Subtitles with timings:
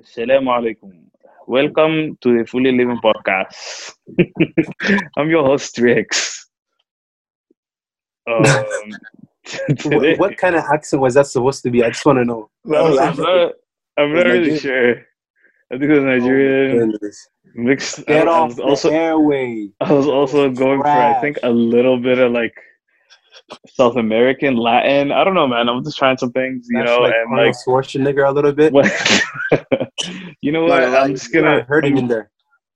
[0.00, 0.92] Assalamu alaikum.
[1.46, 3.92] Welcome to the Fully Living Podcast.
[5.16, 6.48] I'm your host, Rex.
[8.26, 8.42] Um,
[9.84, 11.82] What, what kind of accent was that supposed to be?
[11.82, 12.50] I just want to know.
[12.66, 13.52] I'm, I'm not,
[13.96, 14.96] I'm not really sure.
[15.72, 17.28] I think it was Nigerian Goodness.
[17.54, 18.06] mixed.
[18.06, 19.70] Get I, I off was the also airway.
[19.80, 22.54] I was also going for I think a little bit of like
[23.66, 25.12] South American, Latin.
[25.12, 25.68] I don't know, man.
[25.68, 28.52] I'm just trying some things, you That's know, like and Arnold like Schwarzenegger a little
[28.52, 28.72] bit.
[30.40, 30.82] you know what?
[30.82, 32.30] Yeah, I'm just gonna heard him in there.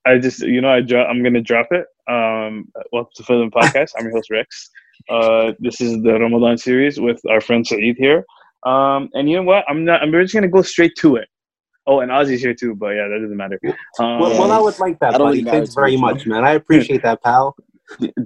[0.06, 1.86] I just you know I drop I'm gonna drop it.
[2.10, 3.92] Um welcome to Film Podcast.
[3.98, 4.70] I'm your host Rex.
[5.08, 8.24] Uh this is the Ramadan series with our friend Saeed here.
[8.64, 9.64] Um and you know what?
[9.68, 11.28] I'm not I'm just gonna go straight to it.
[11.86, 13.58] Oh and Ozzy's here too, but yeah, that doesn't matter.
[13.98, 15.42] Um, Well, well, I would like that, buddy.
[15.42, 16.44] Thanks very much, much, man.
[16.44, 17.56] I appreciate that, pal.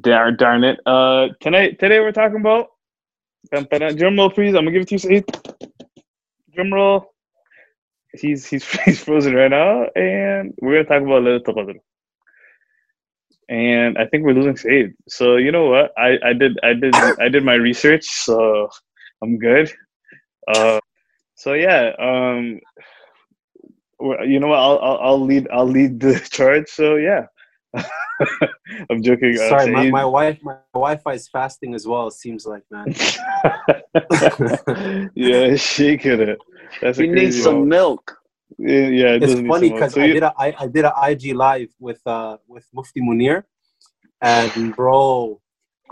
[0.00, 0.80] Darn, darn it.
[0.86, 2.68] Uh tonight today we're talking about
[3.96, 4.54] drum roll please.
[4.54, 5.24] I'm gonna give it to you, Saeed.
[6.54, 7.12] Drum roll.
[8.14, 11.76] He's he's he's frozen right now, and we're gonna talk about Laylatul Qadr.
[13.48, 14.94] And I think we're losing Saeed.
[15.08, 15.92] So you know what?
[15.98, 18.68] I, I did I did I did my research, so
[19.22, 19.72] I'm good.
[20.48, 20.80] Uh,
[21.36, 22.60] so yeah, um,
[24.26, 24.58] you know what?
[24.58, 26.68] I'll, I'll I'll lead I'll lead the charge.
[26.68, 27.26] So yeah,
[28.90, 29.36] I'm joking.
[29.38, 32.08] Uh, Sorry, my, my wife, my Wi-Fi is fasting as well.
[32.08, 32.94] It seems like, man.
[35.14, 36.38] yeah, shaking it.
[36.80, 37.68] That's a You need some one.
[37.68, 38.16] milk.
[38.58, 40.92] Yeah, yeah, it it's funny because So I you- did a I, I did a
[41.10, 43.44] IG live with uh with Mufti Munir,
[44.22, 45.40] and bro,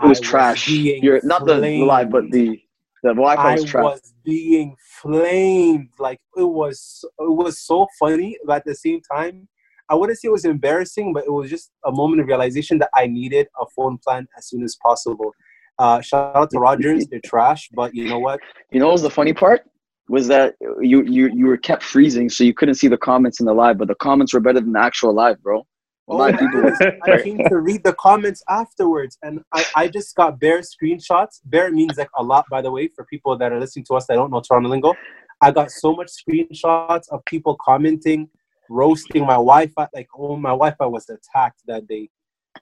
[0.03, 0.67] It was I trash.
[0.67, 2.59] being You're not the live, but the
[3.03, 3.83] the Wi-Fi was trash.
[3.83, 5.89] I was being flamed.
[5.99, 9.47] Like it was, it was so funny, but at the same time,
[9.89, 12.89] I wouldn't say it was embarrassing, but it was just a moment of realization that
[12.95, 15.33] I needed a phone plan as soon as possible.
[15.79, 18.39] Uh, shout out to Rogers, they're trash, but you know what?
[18.71, 19.61] You know what was the funny part?
[20.09, 23.45] Was that you you you were kept freezing, so you couldn't see the comments in
[23.45, 25.65] the live, but the comments were better than the actual live, bro.
[26.09, 26.71] A lot of people.
[27.03, 31.41] I came to read the comments afterwards, and I, I just got bare screenshots.
[31.43, 34.05] Bare means like a lot, by the way, for people that are listening to us
[34.07, 34.93] that don't know Toronto lingo.
[35.41, 38.29] I got so much screenshots of people commenting,
[38.69, 39.87] roasting my Wi-Fi.
[39.93, 42.09] Like, oh, my Wi-Fi was attacked that day.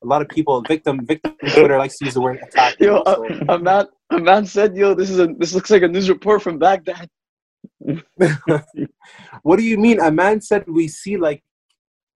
[0.04, 2.80] A lot of people, victim, victim Twitter likes to use the word attack.
[2.80, 3.24] Yo, also.
[3.24, 5.88] a, uh, a man a man said, "Yo, this is a this looks like a
[5.88, 7.10] news report from Baghdad."
[9.42, 10.02] what do you mean?
[10.02, 11.44] A man said we see like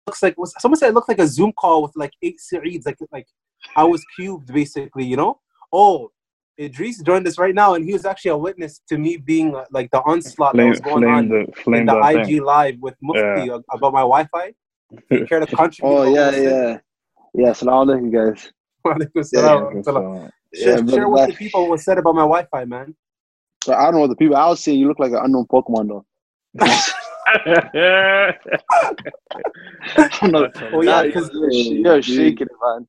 [0.07, 2.85] looks like was someone said it looked like a Zoom call with like eight Saeeds,
[2.85, 3.27] like like
[3.75, 5.39] I was cubed basically, you know?
[5.71, 6.11] Oh,
[6.59, 9.65] Idris joined us right now, and he was actually a witness to me being uh,
[9.71, 12.43] like the onslaught that was going on the in the IG thing.
[12.43, 14.53] live with Mufti uh, about my Wi-Fi.
[15.09, 15.91] He care to contribute?
[15.91, 16.77] Oh what yeah, yeah,
[17.35, 17.53] yeah.
[17.53, 18.51] Salam alaikum, guys.
[18.85, 20.31] Walaikum salam.
[20.53, 22.95] Share, Yeah, share brother, what the people was said about my Wi-Fi, man.
[23.63, 24.35] So I don't know the people.
[24.37, 26.05] I would say you look like an unknown Pokemon though.
[29.97, 30.33] I'm
[30.73, 32.87] Oh, yeah, because you're, sh- you're shaking man.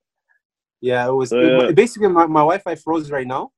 [0.80, 3.50] Yeah, it was So, it- basically my, my Wi-Fi froze right now,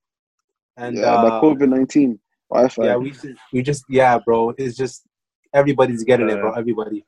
[0.76, 2.18] and yeah, uh, COVID nineteen
[2.50, 2.84] Wi-Fi.
[2.84, 4.54] Yeah, we just, we just yeah, bro.
[4.58, 5.06] It's just
[5.54, 6.52] everybody's getting it, bro.
[6.52, 7.04] Everybody.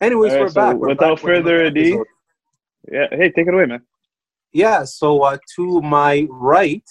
[0.00, 0.76] Anyways, alright, we're so back.
[0.76, 2.04] We're without back further ado,
[2.90, 3.82] yeah, hey, take it away, man.
[4.52, 4.84] yeah.
[4.84, 6.84] So uh, to my right,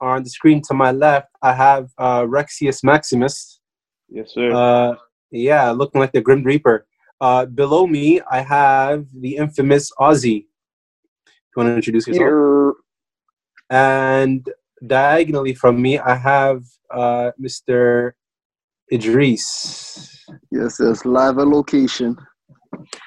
[0.00, 3.60] on the screen to my left, I have uh, Rexius Maximus.
[4.08, 4.52] Yes, sir.
[4.52, 4.94] Uh,
[5.30, 6.86] yeah, looking like the Grim Reaper.
[7.20, 10.46] Uh, below me, I have the infamous Ozzy.
[11.26, 12.26] You want to introduce yourself?
[12.26, 12.74] You're,
[13.70, 14.46] And
[14.86, 18.12] diagonally from me, I have uh, Mr.
[18.92, 20.24] Idris.
[20.50, 22.16] Yes, yes, live at location.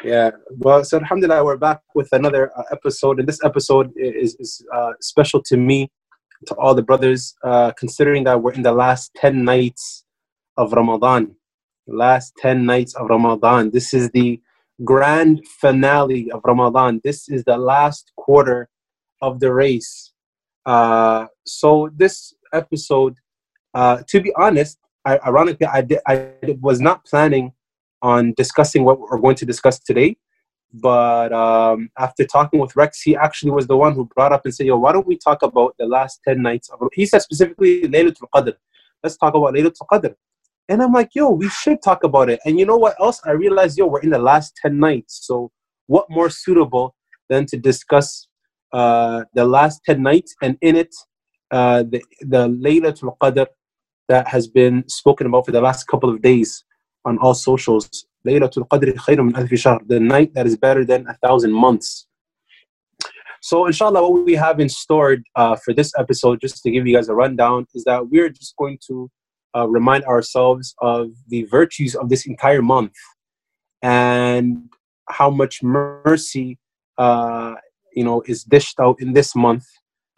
[0.03, 0.31] Yeah.
[0.57, 4.91] Well, so Alhamdulillah, we're back with another uh, episode, and this episode is, is uh,
[5.01, 5.91] special to me,
[6.47, 10.03] to all the brothers, uh, considering that we're in the last 10 nights
[10.57, 11.35] of Ramadan.
[11.87, 13.71] Last 10 nights of Ramadan.
[13.71, 14.41] This is the
[14.83, 17.01] grand finale of Ramadan.
[17.03, 18.69] This is the last quarter
[19.21, 20.11] of the race.
[20.65, 23.15] Uh, so, this episode,
[23.73, 27.53] uh, to be honest, I, ironically, I, did, I was not planning
[28.01, 30.17] on discussing what we're going to discuss today.
[30.73, 34.53] But um, after talking with Rex, he actually was the one who brought up and
[34.53, 37.83] said, "Yo, why don't we talk about the last ten nights?" Of, he said specifically
[37.83, 38.55] Laylatul Qadr.
[39.01, 40.15] Let's talk about Laylatul Qadr.
[40.67, 43.21] And I'm like, "Yo, we should talk about it." And you know what else?
[43.25, 45.25] I realized, yo, we're in the last ten nights.
[45.25, 45.49] So
[45.87, 46.93] what more suitable
[47.29, 48.27] than to discuss
[49.33, 50.93] the last ten nights and in it
[51.51, 53.47] uh, the the Laylatul Qadr
[54.09, 56.63] that has been spoken about for the last couple of days
[57.05, 58.05] on all socials.
[58.27, 62.07] Laylatul Qadr khayrun min alfi shahr, the night that is better than a thousand months.
[63.41, 66.95] So, inshallah, what we have in store uh, for this episode, just to give you
[66.95, 69.11] guys a rundown, is that we're just going to
[69.55, 72.93] uh, remind ourselves of the virtues of this entire month
[73.83, 74.57] and
[75.09, 76.57] how much mercy
[76.97, 77.53] uh,
[77.94, 79.64] you know is dished out in this month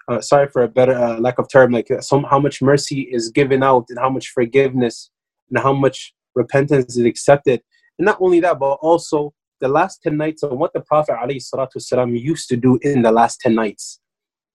[0.09, 3.03] uh, sorry for a better uh, lack of term like uh, some how much mercy
[3.11, 5.11] is given out and how much forgiveness
[5.51, 7.61] and how much repentance is accepted
[7.99, 12.21] and not only that but also the last 10 nights and what the prophet والسلام,
[12.21, 14.01] used to do in the last 10 nights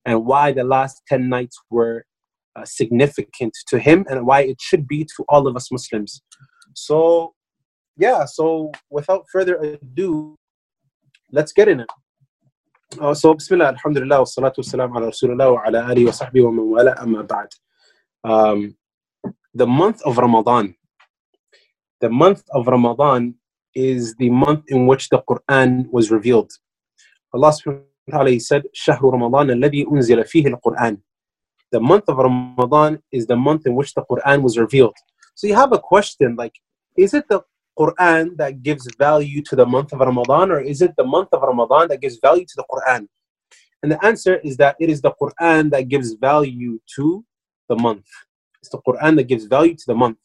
[0.05, 2.05] and why the last 10 nights were
[2.57, 6.21] uh, significant to him and why it should be to all of us muslims
[6.73, 7.33] so
[7.97, 10.35] yeah so without further ado
[11.31, 11.89] let's get in it
[13.00, 16.66] uh, so bismillah alhamdulillah wa salatu wassalam ala rasulullah ala alihi wa sahbihi wa man
[16.70, 17.48] wala amma ba'd.
[18.24, 18.76] Um,
[19.54, 20.74] the month of ramadan
[22.02, 23.34] the month of ramadan
[23.74, 26.50] is the month in which the quran was revealed.
[27.32, 31.00] Allah subhanahu wa ta'ala said shahru ramadan alladhi unzila fihi al-quran.
[31.70, 34.96] The month of ramadan is the month in which the quran was revealed.
[35.34, 36.54] So you have a question like
[36.96, 37.40] is it the
[37.78, 41.42] Quran that gives value to the month of Ramadan, or is it the month of
[41.42, 43.08] Ramadan that gives value to the Quran?
[43.82, 47.24] And the answer is that it is the Quran that gives value to
[47.68, 48.06] the month.
[48.60, 50.18] It's the Quran that gives value to the month.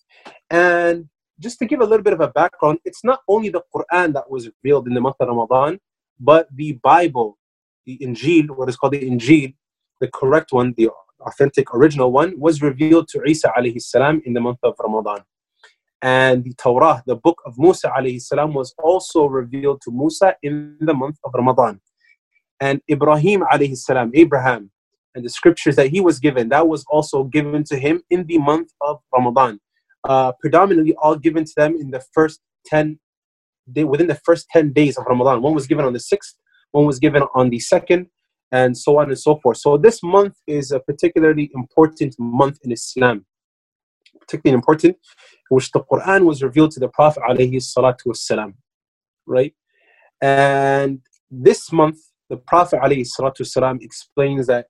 [0.50, 1.10] And
[1.40, 4.30] just to give a little bit of a background, it's not only the Quran that
[4.30, 5.80] was revealed in the month of Ramadan,
[6.20, 7.38] but the Bible,
[7.86, 9.56] the Injil, what is called the Injil,
[10.02, 10.90] the correct one, the
[11.22, 15.24] authentic original one, was revealed to Isa salam in the month of Ramadan.
[16.02, 20.78] And the Torah, the book of Musa alayhi salam, was also revealed to Musa in
[20.80, 21.82] the month of Ramadan.
[22.60, 24.72] And Ibrahim alayhi salam, Abraham,
[25.16, 28.38] and the scriptures that he was given, that was also given to him in the
[28.38, 29.60] month of Ramadan.
[30.04, 33.00] Uh, predominantly all given to them in the first 10
[33.72, 35.42] day, within the first 10 days of Ramadan.
[35.42, 36.36] One was given on the 6th,
[36.72, 38.08] one was given on the 2nd,
[38.52, 39.58] and so on and so forth.
[39.58, 43.26] So this month is a particularly important month in Islam.
[44.28, 44.98] Particularly important
[45.50, 48.54] which the Quran was revealed to the Prophet salatu wasalam,
[49.26, 49.54] right?
[50.22, 51.00] And
[51.32, 51.98] this month,
[52.30, 54.68] the Prophet salatu wasalam explains that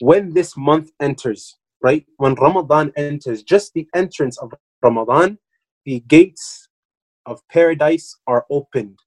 [0.00, 4.52] when this month enters, right, when Ramadan enters, just the entrance of
[4.82, 5.38] Ramadan,
[5.84, 6.68] the gates
[7.26, 8.98] of paradise are opened.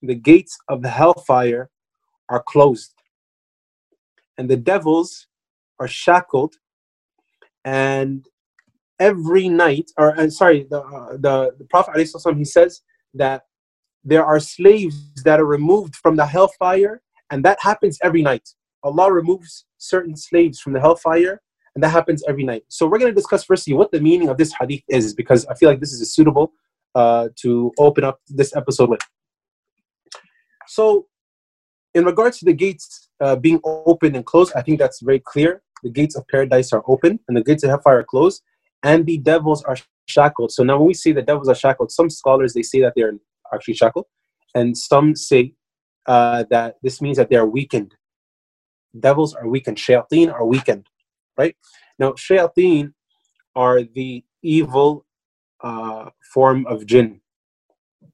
[0.00, 1.68] The gates of the hellfire
[2.30, 2.94] are closed.
[4.38, 5.26] And the devils
[5.78, 6.54] are shackled
[7.64, 8.26] and
[8.98, 12.82] every night, or uh, sorry, the, uh, the, the Prophet ﷺ, he says
[13.14, 13.42] that
[14.04, 18.48] there are slaves that are removed from the hellfire, and that happens every night.
[18.82, 21.40] Allah removes certain slaves from the hellfire,
[21.74, 22.62] and that happens every night.
[22.68, 25.54] So we're going to discuss firstly what the meaning of this hadith is, because I
[25.54, 26.52] feel like this is suitable
[26.94, 29.00] uh, to open up this episode with.
[30.68, 31.06] So,
[31.94, 35.62] in regards to the gates uh, being open and closed, I think that's very clear.
[35.82, 38.42] The gates of paradise are open, and the gates of hellfire are closed
[38.86, 40.52] and the devils are shackled.
[40.52, 43.14] So now when we say the devils are shackled, some scholars they say that they're
[43.52, 44.06] actually shackled,
[44.54, 45.54] and some say
[46.06, 47.94] uh, that this means that they are weakened.
[48.98, 49.76] Devils are weakened.
[49.76, 50.86] Shayateen are weakened,
[51.36, 51.56] right?
[51.98, 52.92] Now shayateen
[53.56, 55.04] are the evil
[55.60, 57.20] uh, form of jinn.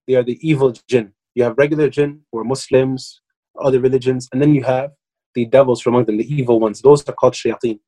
[0.09, 1.13] They are the evil jinn.
[1.35, 3.21] You have regular jinn who are Muslims,
[3.61, 4.93] other religions, and then you have
[5.35, 6.81] the devils from among them, the evil ones.
[6.81, 7.81] Those are called shayateen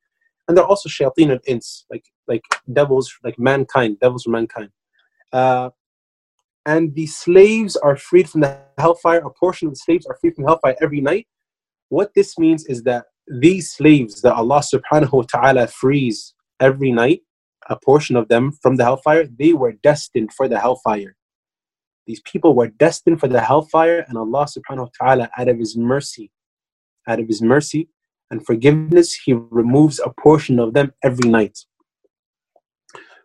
[0.46, 2.42] and they're also shayateen and ins, like like
[2.72, 4.70] devils, like mankind, devils from mankind.
[5.32, 5.70] Uh,
[6.66, 9.18] and the slaves are freed from the hellfire.
[9.18, 11.26] A portion of the slaves are freed from hellfire every night.
[11.88, 17.20] What this means is that these slaves that Allah subhanahu wa ta'ala frees every night,
[17.68, 21.16] a portion of them from the hellfire, they were destined for the hellfire.
[22.06, 25.76] These people were destined for the hellfire, and Allah subhanahu wa ta'ala, out of His
[25.76, 26.30] mercy,
[27.08, 27.88] out of His mercy,
[28.30, 31.58] and forgiveness, He removes a portion of them every night.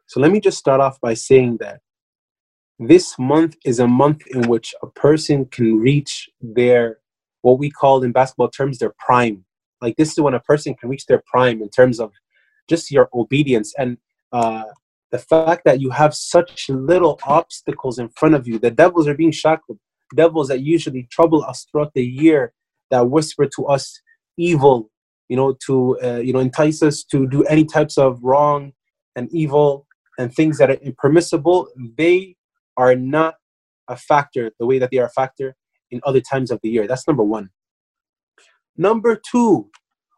[0.07, 1.81] So let me just start off by saying that
[2.79, 6.99] this month is a month in which a person can reach their,
[7.41, 9.45] what we call in basketball terms, their prime.
[9.81, 12.11] Like this is when a person can reach their prime in terms of
[12.69, 13.97] just your obedience and
[14.31, 14.63] uh,
[15.11, 18.59] the fact that you have such little obstacles in front of you.
[18.59, 19.79] The devils are being shackled.
[20.15, 22.53] Devils that usually trouble us throughout the year,
[22.91, 24.01] that whisper to us
[24.39, 24.89] evil,
[25.27, 28.73] you know, to uh, you know entice us to do any types of wrong
[29.15, 29.85] and evil
[30.17, 31.67] and things that are impermissible.
[31.97, 32.35] They
[32.77, 33.35] are not
[33.87, 35.55] a factor the way that they are a factor
[35.91, 36.87] in other times of the year.
[36.87, 37.49] That's number one.
[38.77, 39.69] Number two,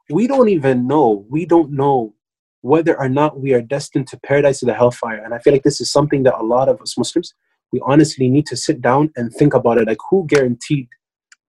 [0.10, 1.26] we don't even know.
[1.30, 2.14] We don't know
[2.62, 5.24] whether or not we are destined to paradise or the hellfire.
[5.24, 7.34] And I feel like this is something that a lot of us Muslims,
[7.72, 9.88] we honestly need to sit down and think about it.
[9.88, 10.90] Like who guaranteed,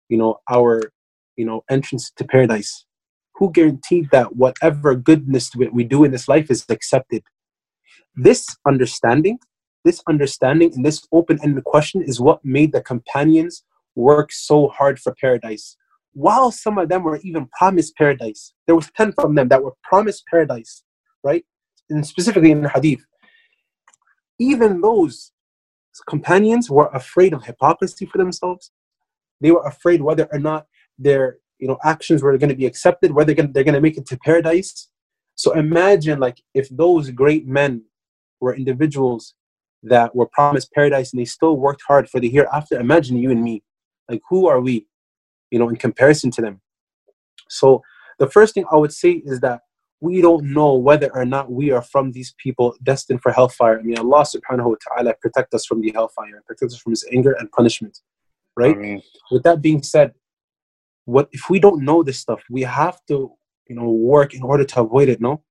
[0.09, 0.93] you know, our,
[1.37, 2.85] you know, entrance to paradise?
[3.37, 7.23] who guaranteed that whatever goodness we do in this life is accepted?
[8.15, 9.39] this understanding,
[9.85, 15.15] this understanding and this open-ended question is what made the companions work so hard for
[15.21, 15.77] paradise.
[16.12, 19.75] While some of them were even promised paradise, there was 10 from them that were
[19.83, 20.83] promised paradise,
[21.25, 21.45] right?
[21.89, 23.05] And specifically in the hadith.
[24.39, 25.33] Even those
[26.09, 28.71] companions were afraid of hypocrisy for themselves.
[29.41, 30.67] They were afraid whether or not
[31.03, 34.07] their you know actions were going to be accepted, whether they're going to make it
[34.07, 34.89] to paradise.
[35.35, 37.85] So imagine like if those great men
[38.41, 39.35] were individuals
[39.83, 42.79] that were promised paradise and they still worked hard for the hereafter.
[42.79, 43.63] Imagine you and me.
[44.09, 44.87] Like who are we,
[45.51, 46.61] you know, in comparison to them?
[47.49, 47.83] So
[48.19, 49.61] the first thing I would say is that
[50.01, 53.79] we don't know whether or not we are from these people destined for hellfire.
[53.79, 57.07] I mean, Allah subhanahu wa ta'ala protect us from the hellfire, protect us from his
[57.13, 58.01] anger and punishment.
[58.57, 59.01] Right?
[59.31, 60.13] With that being said,
[61.05, 63.33] what if we don't know this stuff, we have to,
[63.69, 65.43] you know, work in order to avoid it, no?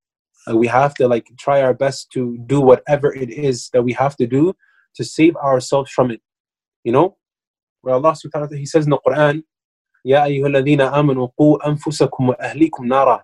[0.52, 4.16] We have to like try our best to do whatever it is that we have
[4.18, 4.56] to do
[4.96, 6.22] to save ourselves from it.
[6.84, 7.18] You know?
[7.82, 9.44] Where Allah subhanahu wa ta'ala He says in the Quran,
[10.04, 13.24] Ya ayyuhalladhina amanu qu anfusakum wa ahlikum nara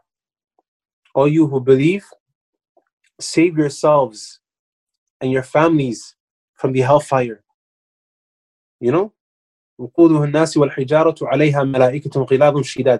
[1.17, 2.05] all you who believe,
[3.19, 4.39] save yourselves
[5.19, 6.15] and your families
[6.53, 7.43] from the hellfire.
[8.79, 9.13] You know?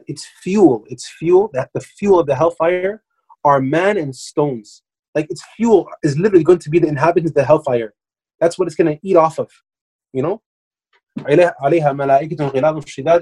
[0.08, 0.86] It's fuel.
[0.90, 1.50] It's fuel.
[1.54, 3.04] That the fuel of the hellfire
[3.44, 4.84] are man and stones.
[5.16, 7.94] Like its fuel is literally going to be the inhabitants of the hellfire.
[8.40, 9.50] That's what it's going to eat off of.
[10.14, 10.42] You know?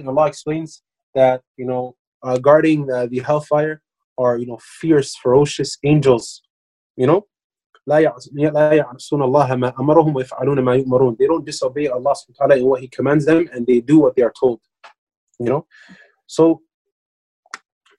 [0.07, 0.81] Allah explains
[1.13, 3.81] that, you know, uh, guarding uh, the hellfire
[4.17, 6.41] are you know fierce, ferocious angels.
[6.97, 7.27] You know,
[7.87, 8.03] They
[11.27, 14.15] don't disobey Allah subhanahu wa ta'ala in what He commands them and they do what
[14.15, 14.59] they are told.
[15.39, 15.67] You know?
[16.27, 16.61] So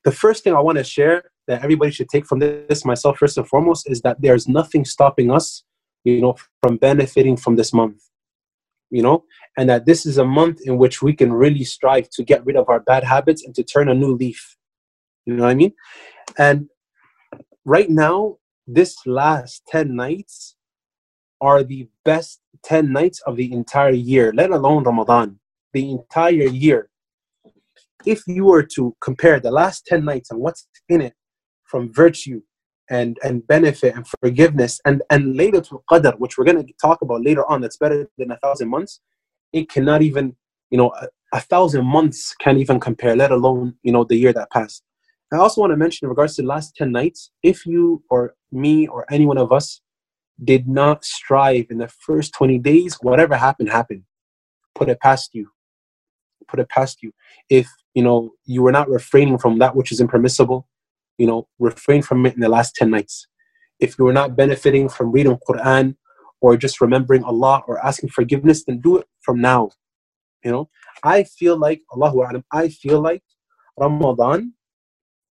[0.04, 3.38] the first thing I want to share that everybody should take from this, myself first
[3.38, 5.62] and foremost, is that there's nothing stopping us,
[6.04, 8.02] you know, from benefiting from this month.
[8.90, 9.24] You know,
[9.58, 12.54] and that this is a month in which we can really strive to get rid
[12.54, 14.56] of our bad habits and to turn a new leaf.
[15.24, 15.72] You know what I mean?
[16.38, 16.68] And
[17.64, 20.56] right now, this last 10 nights
[21.40, 25.38] are the best 10 nights of the entire year, let alone Ramadan,
[25.72, 26.88] the entire year.
[28.04, 31.14] If you were to compare the last 10 nights and what's in it
[31.64, 32.42] from virtue
[32.88, 37.24] and, and benefit and forgiveness and, and Laylatul Qadr, which we're going to talk about
[37.24, 39.00] later on, that's better than a thousand months,
[39.52, 40.36] it cannot even,
[40.70, 44.32] you know, a, a thousand months can't even compare, let alone, you know, the year
[44.32, 44.82] that passed.
[45.32, 48.34] I also want to mention in regards to the last 10 nights, if you or
[48.52, 49.80] me or any one of us
[50.42, 54.02] did not strive in the first 20 days, whatever happened, happened.
[54.74, 55.48] Put it past you.
[56.46, 57.12] Put it past you.
[57.50, 60.68] If, you know, you were not refraining from that which is impermissible,
[61.18, 63.26] you know, refrain from it in the last 10 nights.
[63.80, 65.96] If you were not benefiting from reading Quran
[66.40, 69.70] or just remembering Allah or asking forgiveness, then do it from now.
[70.44, 70.70] You know,
[71.02, 73.22] I feel like, Allahu Alam, I feel like
[73.76, 74.52] Ramadan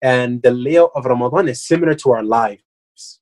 [0.02, 3.21] and the layout of Ramadan is similar to our lives.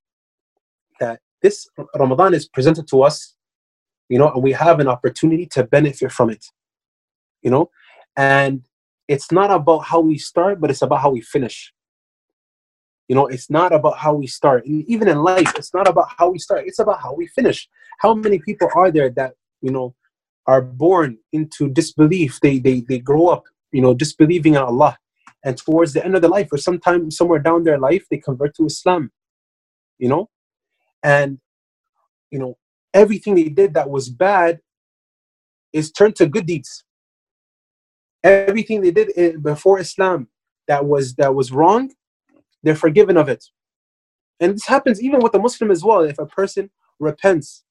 [0.98, 3.36] That this Ramadan is presented to us,
[4.08, 6.44] you know, and we have an opportunity to benefit from it,
[7.42, 7.70] you know,
[8.16, 8.66] and
[9.08, 11.72] it's not about how we start, but it's about how we finish.
[13.08, 14.64] You know, it's not about how we start.
[14.66, 17.68] And even in life, it's not about how we start, it's about how we finish.
[17.98, 19.94] How many people are there that, you know,
[20.46, 22.40] are born into disbelief?
[22.40, 24.96] They, they, they grow up, you know, disbelieving in Allah
[25.44, 28.54] and towards the end of their life or sometime somewhere down their life they convert
[28.54, 29.10] to islam
[30.00, 30.28] you know?
[31.02, 31.38] And
[32.30, 32.56] you know
[32.92, 34.60] everything they did that was bad
[35.72, 36.84] is turned to good deeds.
[38.24, 40.28] Everything they did eh, before islam
[40.66, 41.90] that was that was wrong
[42.62, 43.44] they're forgiven of it.
[44.40, 46.02] And this happens even with a muslim as well.
[46.02, 47.64] If a person repents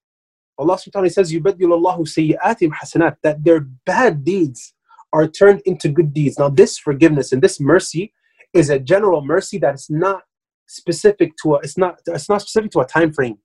[0.57, 1.79] allah subhanahu wa ta'ala says yubaddilu
[2.15, 4.73] sayyi'atim hasanat that their bad deeds
[5.13, 6.37] are turned into good deeds.
[6.37, 8.13] Now, this forgiveness and this mercy
[8.53, 10.23] is a general mercy that is not
[10.67, 13.37] specific to a it's not it's not specific to a time frame.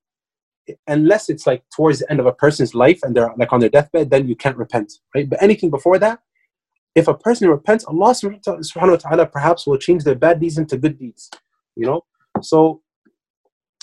[0.87, 3.68] Unless it's like towards the end of a person's life and they're like on their
[3.68, 5.28] deathbed, then you can't repent, right?
[5.28, 6.21] But anything before that,
[6.94, 10.78] if a person repents, Allah subhanahu wa ta'ala perhaps will change their bad deeds into
[10.78, 11.30] good deeds.
[11.76, 12.04] You know?
[12.40, 12.83] So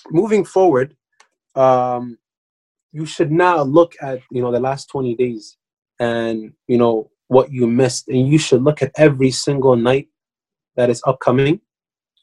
[0.09, 0.95] moving forward,
[1.55, 2.17] um,
[2.93, 5.57] you should now look at you know the last 20 days
[6.00, 8.09] and you know what you missed.
[8.09, 10.09] And you should look at every single night
[10.75, 11.61] that is upcoming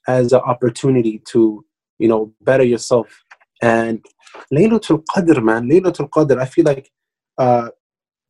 [0.06, 1.64] as an opportunity to,
[1.98, 3.24] you know, better yourself.
[3.62, 4.04] And
[4.52, 6.90] Laylatul Qadr, man, Laylatul Qadr, I feel like
[7.38, 7.70] uh,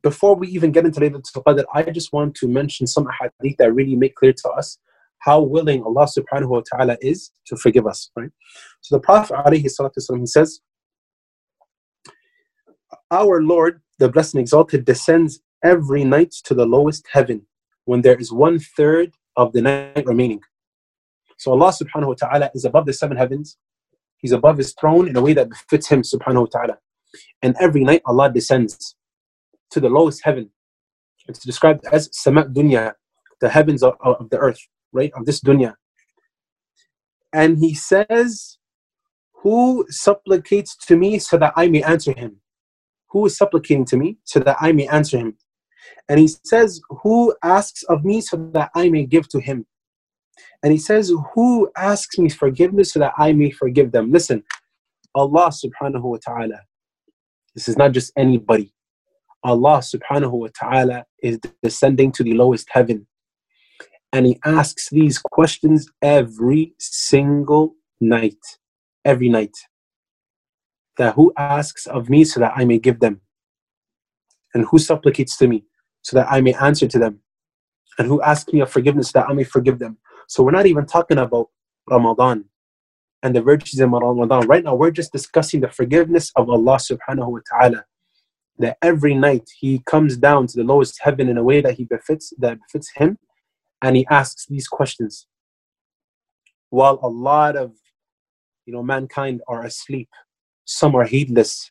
[0.05, 3.73] before we even get into Laylatul Qadr, I just want to mention some hadith that
[3.73, 4.79] really make clear to us
[5.19, 8.31] how willing Allah subhanahu wa ta'ala is to forgive us, right?
[8.83, 10.61] So the Prophet alayhi salatu he says,
[13.11, 17.47] Our Lord, the Blessed and Exalted, descends every night to the lowest heaven
[17.85, 20.41] when there is one third of the night remaining.
[21.39, 23.57] So Allah subhanahu wa ta'ala is above the seven heavens.
[24.19, 26.79] He's above his throne in a way that befits him subhanahu wa ta'ala.
[27.43, 28.97] And every night Allah descends
[29.71, 30.51] to the lowest heaven.
[31.29, 32.95] It's described as Sama' dunya,
[33.41, 34.61] the heavens of, of the earth,
[34.93, 35.13] right?
[35.15, 35.75] Of this dunya.
[37.33, 38.59] And he says,
[39.43, 42.41] Who supplicates to me so that I may answer him?
[43.11, 45.37] Who is supplicating to me so that I may answer him?
[46.09, 49.67] And he says, Who asks of me so that I may give to him?
[50.63, 54.11] And he says, Who asks me forgiveness so that I may forgive them?
[54.11, 54.43] Listen,
[55.15, 56.61] Allah subhanahu wa ta'ala,
[57.55, 58.73] this is not just anybody.
[59.45, 63.07] Allah subhanahu wa ta'ala is descending to the lowest heaven.
[64.13, 68.39] And he asks these questions every single night.
[69.05, 69.57] Every night.
[70.97, 73.21] That who asks of me so that I may give them?
[74.55, 75.65] And who supplicates to me
[76.03, 77.21] so that I may answer to them?
[77.99, 79.99] And who asks me of forgiveness that I may forgive them?
[80.29, 81.49] So we're not even talking about
[81.89, 82.45] Ramadan
[83.23, 84.47] and the virtues in Ramadan.
[84.47, 87.85] Right now, we're just discussing the forgiveness of Allah subhanahu wa ta'ala.
[88.59, 91.85] That every night He comes down to the lowest heaven in a way that He
[91.85, 93.19] befits that befits Him,
[93.83, 95.27] and He asks these questions.
[96.71, 97.73] While a lot of
[98.67, 100.09] you know mankind are asleep,
[100.65, 101.71] some are heedless.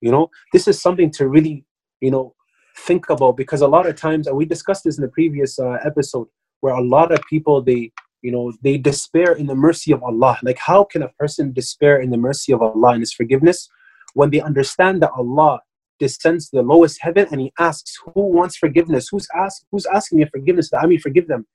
[0.00, 1.64] You know, this is something to really,
[2.00, 2.34] you know,
[2.76, 5.78] think about because a lot of times, and we discussed this in the previous uh,
[5.84, 6.28] episode,
[6.60, 7.90] where a lot of people they
[8.22, 10.38] you know they despair in the mercy of allah.
[10.42, 13.68] Like how can a person despair in the mercy of allah and his forgiveness
[14.14, 15.60] when they understand that allah
[15.98, 19.08] descends to the lowest heaven and he asks who wants forgiveness?
[19.10, 20.70] Who's ask who's asking me forgiveness?
[20.70, 21.46] That i may forgive them.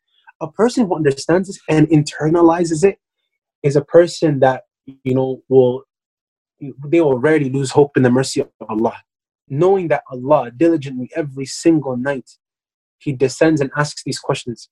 [0.42, 3.00] A person who understands this and internalizes it
[3.64, 4.64] is a person that
[5.04, 5.84] you know will
[6.86, 8.96] they will rarely lose hope in the mercy of allah
[9.50, 12.30] knowing that allah diligently every single night
[13.00, 14.70] he descends and asks these questions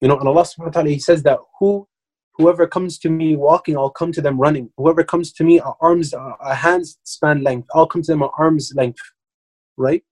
[0.00, 1.88] you know, and Allah subhanahu wa ta'ala, He says that who
[2.34, 4.70] whoever comes to me walking, I'll come to them running.
[4.76, 8.30] Whoever comes to me, our arms, a hands span length, I'll come to them at
[8.38, 9.00] arms length.
[9.76, 10.02] Right?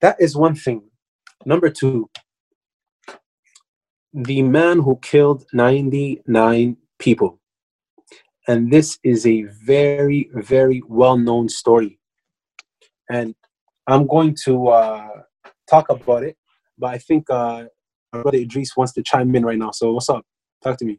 [0.00, 0.82] That is one thing.
[1.44, 2.08] Number two,
[4.12, 7.40] the man who killed 99 people.
[8.46, 11.98] And this is a very, very well known story.
[13.12, 13.34] And
[13.86, 15.08] I'm going to uh,
[15.68, 16.36] talk about it,
[16.78, 17.64] but I think uh,
[18.10, 19.70] my brother Idris wants to chime in right now.
[19.70, 20.24] So what's up?
[20.64, 20.98] Talk to me.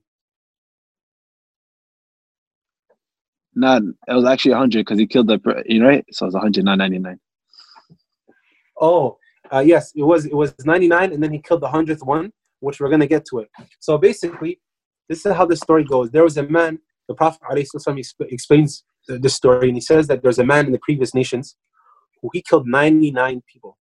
[3.55, 6.05] Nah, it was actually 100 because he killed the, you know, right?
[6.11, 7.19] So it was 100, not 99.
[8.79, 9.17] Oh,
[9.51, 12.79] uh, yes, it was it was 99, and then he killed the hundredth one, which
[12.79, 13.49] we're gonna get to it.
[13.79, 14.59] So basically,
[15.09, 16.09] this is how the story goes.
[16.11, 16.79] There was a man.
[17.07, 20.79] The Prophet ﷺ explains the story, and he says that there's a man in the
[20.79, 21.55] previous nations
[22.31, 23.77] he killed 99 people.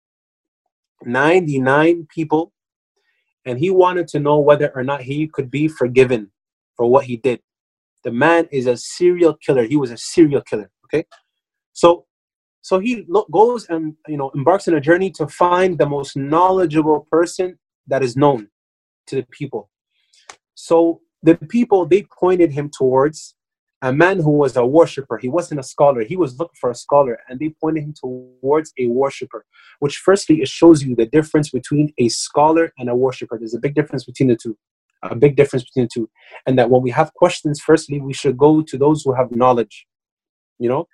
[1.05, 2.51] 99 people
[3.47, 6.29] and he wanted to know whether or not he could be forgiven
[6.75, 7.39] for what he did.
[8.03, 9.63] The man is a serial killer.
[9.63, 10.69] He was a serial killer.
[10.85, 11.05] Okay,
[11.71, 12.05] so
[12.61, 17.07] so he goes and you know embarks on a journey to find the most knowledgeable
[17.09, 18.49] person that is known
[19.07, 19.69] to the people.
[20.55, 23.35] So the people they pointed him towards
[23.81, 25.17] a man who was a worshiper.
[25.17, 26.03] He wasn't a scholar.
[26.03, 29.45] He was looking for a scholar, and they pointed him towards a worshiper.
[29.79, 33.37] Which, firstly, it shows you the difference between a scholar and a worshiper.
[33.37, 34.57] There's a big difference between the two.
[35.03, 36.09] A big difference between the two,
[36.47, 39.85] and that when we have questions, firstly, we should go to those who have knowledge.
[40.57, 40.87] You know.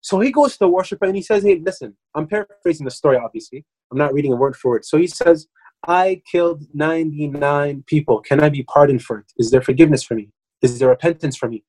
[0.00, 1.94] So he goes to the worshiper and he says, "Hey, listen.
[2.14, 3.18] I'm paraphrasing the story.
[3.18, 4.84] Obviously, I'm not reading a word for it.
[4.86, 5.46] So he says."
[5.86, 8.20] I killed 99 people.
[8.20, 9.26] Can I be pardoned for it?
[9.36, 10.30] Is there forgiveness for me?
[10.62, 11.62] Is there repentance for me?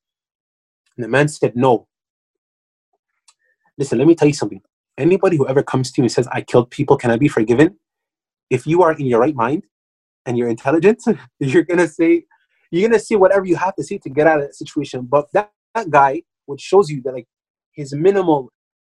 [0.97, 1.87] And the man said, No.
[3.77, 4.61] Listen, let me tell you something.
[4.97, 7.77] Anybody who ever comes to you and says, I killed people, can I be forgiven?
[8.49, 9.63] If you are in your right mind
[10.25, 11.03] and you're intelligent,
[11.39, 12.25] you're gonna say,
[12.71, 15.05] you're gonna say whatever you have to say to get out of that situation.
[15.05, 17.27] But that, that guy, which shows you that like
[17.73, 18.51] his minimal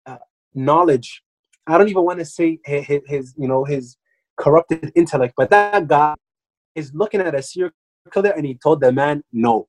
[0.05, 0.17] uh,
[0.53, 1.23] knowledge,
[1.65, 3.97] I don't even want to say his, his, you know, his
[4.37, 6.15] corrupted intellect, but that guy
[6.75, 7.71] is looking at a serial
[8.13, 9.67] killer and he told the man no.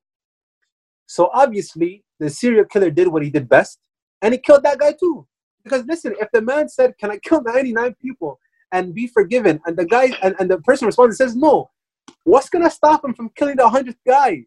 [1.07, 3.79] So obviously, the serial killer did what he did best,
[4.21, 5.27] and he killed that guy too.
[5.63, 8.39] Because listen, if the man said, "Can I kill 99 people
[8.71, 11.69] and be forgiven?" and the guy and, and the person responds and says, "No,"
[12.23, 14.45] what's gonna stop him from killing the hundredth guy?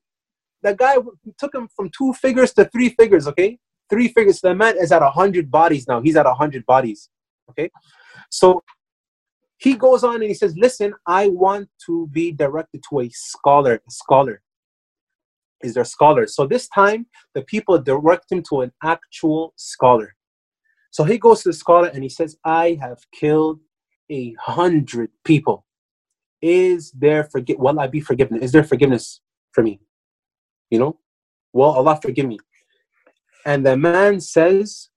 [0.62, 0.96] That guy
[1.38, 3.26] took him from two figures to three figures.
[3.26, 3.58] Okay,
[3.90, 4.40] three figures.
[4.40, 6.00] So the man is at hundred bodies now.
[6.00, 7.08] He's at hundred bodies.
[7.50, 7.70] Okay,
[8.30, 8.62] so
[9.58, 13.74] he goes on and he says, "Listen, I want to be directed to a scholar,
[13.74, 14.41] a scholar."
[15.62, 16.26] Is their scholar.
[16.26, 20.14] So this time, the people direct him to an actual scholar.
[20.90, 23.60] So he goes to the scholar and he says, I have killed
[24.10, 25.64] a hundred people.
[26.42, 28.42] Is there forgive will I be forgiven?
[28.42, 29.20] Is there forgiveness
[29.52, 29.80] for me?
[30.70, 30.98] You know?
[31.52, 32.38] Will Allah forgive me?
[33.46, 34.88] And the man says,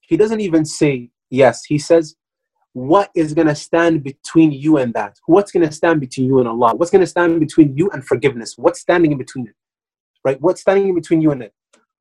[0.00, 1.64] he doesn't even say yes.
[1.64, 2.16] He says,
[2.72, 5.16] what is going to stand between you and that?
[5.26, 6.74] What's going to stand between you and Allah?
[6.76, 8.54] What's going to stand between you and forgiveness?
[8.56, 9.54] What's standing in between it?
[10.26, 10.40] Right?
[10.40, 11.54] What's standing in between you and it?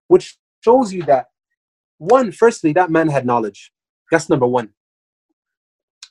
[0.07, 1.27] Which shows you that,
[1.99, 3.71] one, firstly, that man had knowledge.
[4.11, 4.69] That's number one.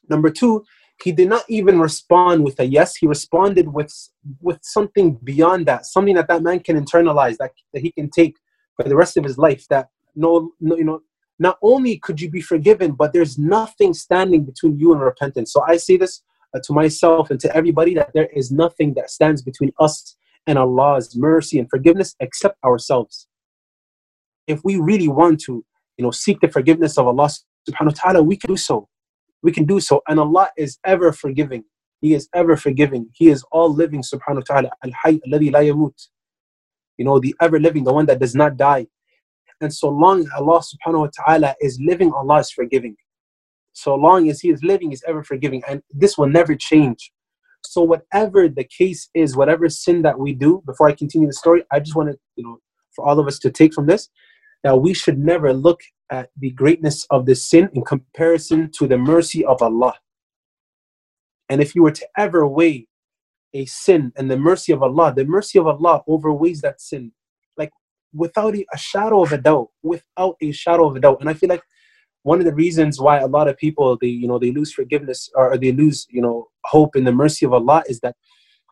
[0.08, 0.64] Number two,
[1.02, 2.94] he did not even respond with a yes.
[2.94, 3.92] He responded with,
[4.40, 8.36] with something beyond that, something that that man can internalize, that, that he can take
[8.76, 9.66] for the rest of his life.
[9.68, 11.00] That no, no, you know,
[11.40, 15.52] not only could you be forgiven, but there's nothing standing between you and repentance.
[15.52, 16.22] So I say this
[16.54, 20.58] uh, to myself and to everybody that there is nothing that stands between us and
[20.58, 23.26] Allah's mercy and forgiveness except ourselves.
[24.46, 25.64] If we really want to,
[25.96, 27.30] you know, seek the forgiveness of Allah
[27.68, 28.88] subhanahu wa ta'ala, we can do so.
[29.42, 30.02] We can do so.
[30.08, 31.64] And Allah is ever forgiving.
[32.00, 33.08] He is ever forgiving.
[33.14, 34.70] He is all living subhanahu wa ta'ala.
[34.84, 36.08] Al-Hayy alladhi la yamut.
[36.98, 38.86] You know, the ever living, the one that does not die.
[39.60, 42.96] And so long Allah subhanahu wa ta'ala is living, Allah is forgiving.
[43.72, 45.62] So long as He is living, He's ever forgiving.
[45.68, 47.10] And this will never change.
[47.66, 51.64] So whatever the case is, whatever sin that we do, before I continue the story,
[51.72, 52.58] I just want to, you know,
[52.94, 54.08] for all of us to take from this,
[54.62, 58.98] that we should never look at the greatness of the sin in comparison to the
[58.98, 59.94] mercy of Allah.
[61.48, 62.86] And if you were to ever weigh
[63.52, 67.12] a sin and the mercy of Allah, the mercy of Allah overweighs that sin
[67.56, 67.70] like
[68.12, 71.20] without a shadow of a doubt, without a shadow of a doubt.
[71.20, 71.62] And I feel like
[72.24, 75.30] one of the reasons why a lot of people they you know they lose forgiveness
[75.34, 78.16] or they lose you know hope in the mercy of Allah is that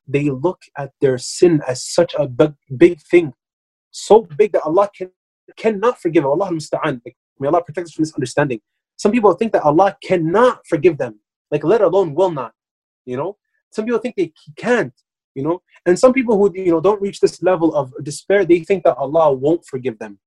[0.07, 3.33] they look at their sin as such a big, big thing,
[3.93, 5.11] so big that Allah can
[5.57, 6.25] cannot forgive.
[6.25, 7.01] Allah musta'an.
[7.05, 8.61] Like, may Allah protect us from this understanding.
[8.97, 12.53] Some people think that Allah cannot forgive them, like let alone will not.
[13.05, 13.37] You know,
[13.71, 14.95] some people think they can't
[15.35, 18.61] you know and some people who you know don't reach this level of despair they
[18.61, 20.19] think that allah won't forgive them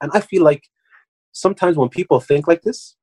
[0.00, 0.62] and i feel like
[1.36, 2.96] sometimes when people think like this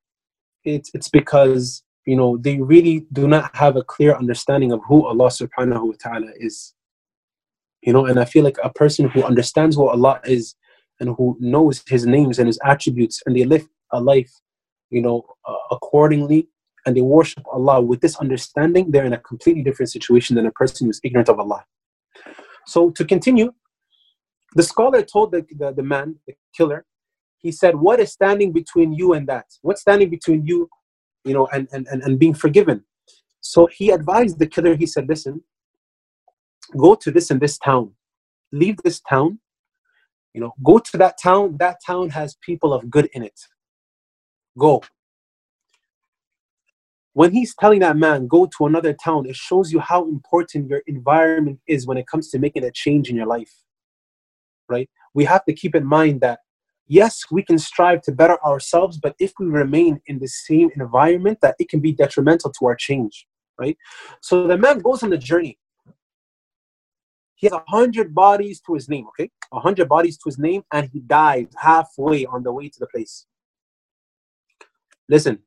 [0.63, 5.05] it's it's because you know they really do not have a clear understanding of who
[5.05, 6.73] allah subhanahu wa ta'ala is
[7.81, 10.55] you know and i feel like a person who understands who allah is
[10.99, 14.33] and who knows his names and his attributes and they live a life
[14.89, 15.17] you know
[15.47, 16.47] uh, accordingly
[16.85, 20.51] and they worship Allah with this understanding, they're in a completely different situation than a
[20.51, 21.63] person who's ignorant of Allah.
[22.67, 23.53] So to continue,
[24.55, 26.85] the scholar told the, the, the man, the killer,
[27.43, 29.45] he said, What is standing between you and that?
[29.61, 30.69] What's standing between you,
[31.23, 32.83] you know, and, and, and, and being forgiven?
[33.41, 35.43] So he advised the killer, he said, Listen,
[36.75, 37.91] go to this and this town.
[38.51, 39.39] Leave this town,
[40.33, 41.57] you know, go to that town.
[41.59, 43.39] That town has people of good in it.
[44.57, 44.81] Go
[47.13, 50.81] when he's telling that man go to another town it shows you how important your
[50.87, 53.53] environment is when it comes to making a change in your life
[54.67, 56.39] right we have to keep in mind that
[56.87, 61.39] yes we can strive to better ourselves but if we remain in the same environment
[61.41, 63.25] that it can be detrimental to our change
[63.59, 63.77] right
[64.21, 65.57] so the man goes on the journey
[67.35, 70.63] he has a hundred bodies to his name okay a hundred bodies to his name
[70.71, 73.25] and he dies halfway on the way to the place
[75.09, 75.39] listen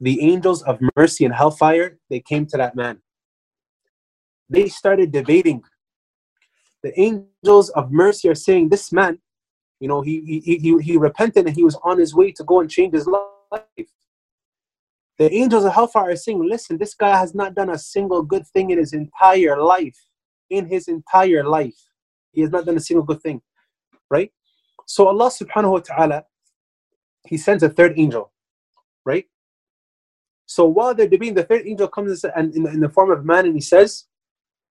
[0.00, 2.98] the angels of mercy and hellfire, they came to that man.
[4.48, 5.62] They started debating.
[6.82, 9.18] The angels of mercy are saying, This man,
[9.80, 12.60] you know, he, he, he, he repented and he was on his way to go
[12.60, 13.62] and change his life.
[15.18, 18.46] The angels of hellfire are saying, Listen, this guy has not done a single good
[18.46, 19.96] thing in his entire life.
[20.50, 21.78] In his entire life,
[22.32, 23.42] he has not done a single good thing.
[24.10, 24.32] Right?
[24.86, 26.24] So Allah subhanahu wa ta'ala,
[27.26, 28.32] He sends a third angel,
[29.04, 29.26] right?
[30.46, 33.44] So while they're debating, the third angel comes and in, in the form of man
[33.44, 34.04] and he says,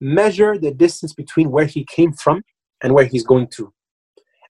[0.00, 2.42] measure the distance between where he came from
[2.82, 3.72] and where he's going to.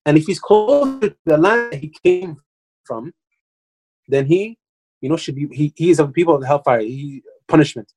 [0.06, 2.38] And if he's closer to the land he came
[2.84, 3.12] from,
[4.08, 4.58] then he,
[5.00, 7.92] you know, should be he, he is of the people of the hellfire, he, punishment.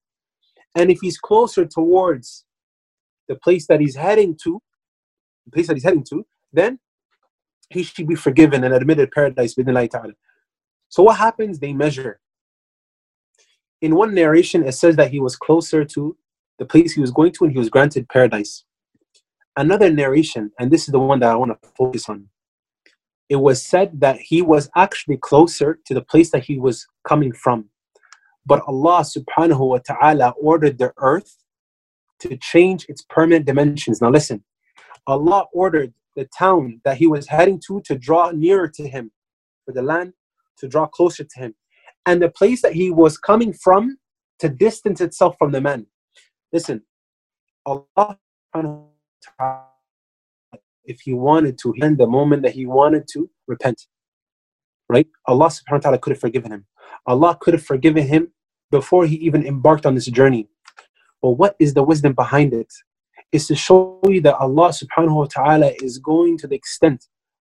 [0.76, 2.46] And if he's closer towards
[3.28, 4.62] the place that he's heading to,
[5.46, 6.80] the place that he's heading to, then
[7.70, 10.14] he should be forgiven and admitted paradise within Allah.
[10.90, 11.60] So what happens?
[11.60, 12.20] They measure
[13.84, 16.16] in one narration, it says that he was closer to
[16.58, 18.64] the place he was going to and he was granted paradise.
[19.56, 22.28] Another narration, and this is the one that I want to focus on,
[23.30, 27.32] it was said that he was actually closer to the place that he was coming
[27.32, 27.70] from.
[28.46, 31.38] But Allah subhanahu wa ta'ala ordered the earth
[32.20, 34.02] to change its permanent dimensions.
[34.02, 34.44] Now listen,
[35.08, 39.12] Allah ordered the town that he was heading to to draw nearer to him,
[39.66, 40.14] for the land
[40.58, 41.56] to draw closer to him,
[42.06, 43.98] and the place that he was coming from
[44.40, 45.86] to distance itself from the man.
[46.52, 46.84] Listen,
[47.66, 48.18] Allah,
[50.86, 53.88] if He wanted to, in the moment that He wanted to repent,
[54.90, 55.08] right?
[55.28, 56.66] Allah subhanahu wa ta'ala could have forgiven him.
[57.08, 58.32] Allah could have forgiven him
[58.72, 60.48] before he even embarked on this journey.
[61.22, 62.72] But what is the wisdom behind it?
[63.32, 67.08] Is to show you that Allah subhanahu wa ta'ala is going to the extent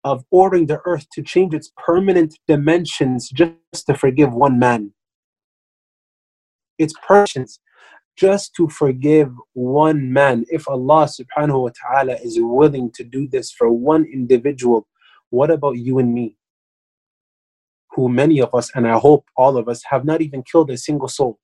[0.04, 4.94] of ordering the earth to change its permanent dimensions just to forgive one man.
[6.78, 7.60] Its permanence
[8.20, 10.44] just to forgive one man.
[10.50, 14.88] If Allah subhanahu wa ta'ala is willing to do this for one individual,
[15.30, 16.36] what about you and me?
[17.92, 20.78] Who many of us, and I hope all of us, have not even killed a
[20.78, 21.40] single soul.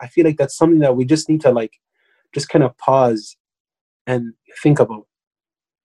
[0.00, 1.74] I feel like that's something that we just need to like
[2.34, 3.36] just kind of pause
[4.06, 5.06] and think about.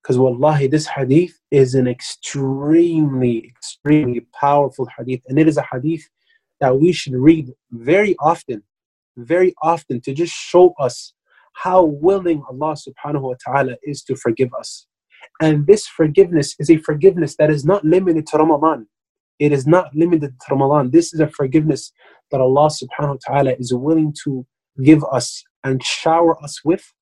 [0.01, 5.23] Because wallahi, this hadith is an extremely, extremely powerful hadith.
[5.27, 6.07] And it is a hadith
[6.65, 8.63] that we should read very often,
[9.17, 11.13] very often to just show us
[11.53, 14.87] how willing Allah subhanahu wa ta'ala is to forgive us.
[15.41, 18.87] And this forgiveness is a forgiveness that is not limited to Ramadan.
[19.39, 20.91] It is not limited to Ramadan.
[20.91, 21.91] This is a forgiveness
[22.31, 24.45] that Allah subhanahu wa ta'ala is willing to
[24.83, 26.93] give us and shower us with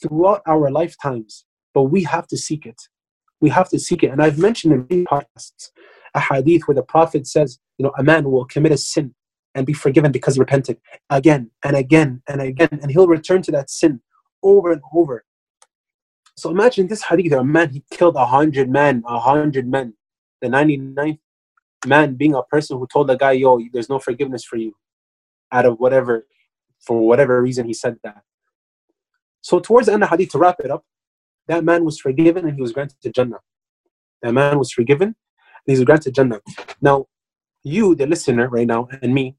[0.00, 2.80] throughout our lifetimes but we have to seek it.
[3.40, 4.10] We have to seek it.
[4.10, 5.70] And I've mentioned in many podcasts
[6.14, 9.12] a hadith where the Prophet says, you know, a man will commit a sin
[9.56, 10.78] and be forgiven because he repented
[11.10, 14.00] again and again and again, and he'll return to that sin
[14.40, 15.24] over and over.
[16.36, 19.94] So imagine this hadith: a man he killed a hundred men, a hundred men.
[20.40, 21.18] The 99th
[21.84, 24.74] man being a person who told the guy, "Yo, there's no forgiveness for you,"
[25.50, 26.28] out of whatever,
[26.86, 28.22] for whatever reason he said that.
[29.40, 30.84] So towards the end of the hadith, to wrap it up,
[31.48, 33.40] that man was forgiven and he was granted to Jannah.
[34.22, 36.40] That man was forgiven and he was granted Jannah.
[36.80, 37.06] Now,
[37.63, 39.35] you, the listener right now, and me,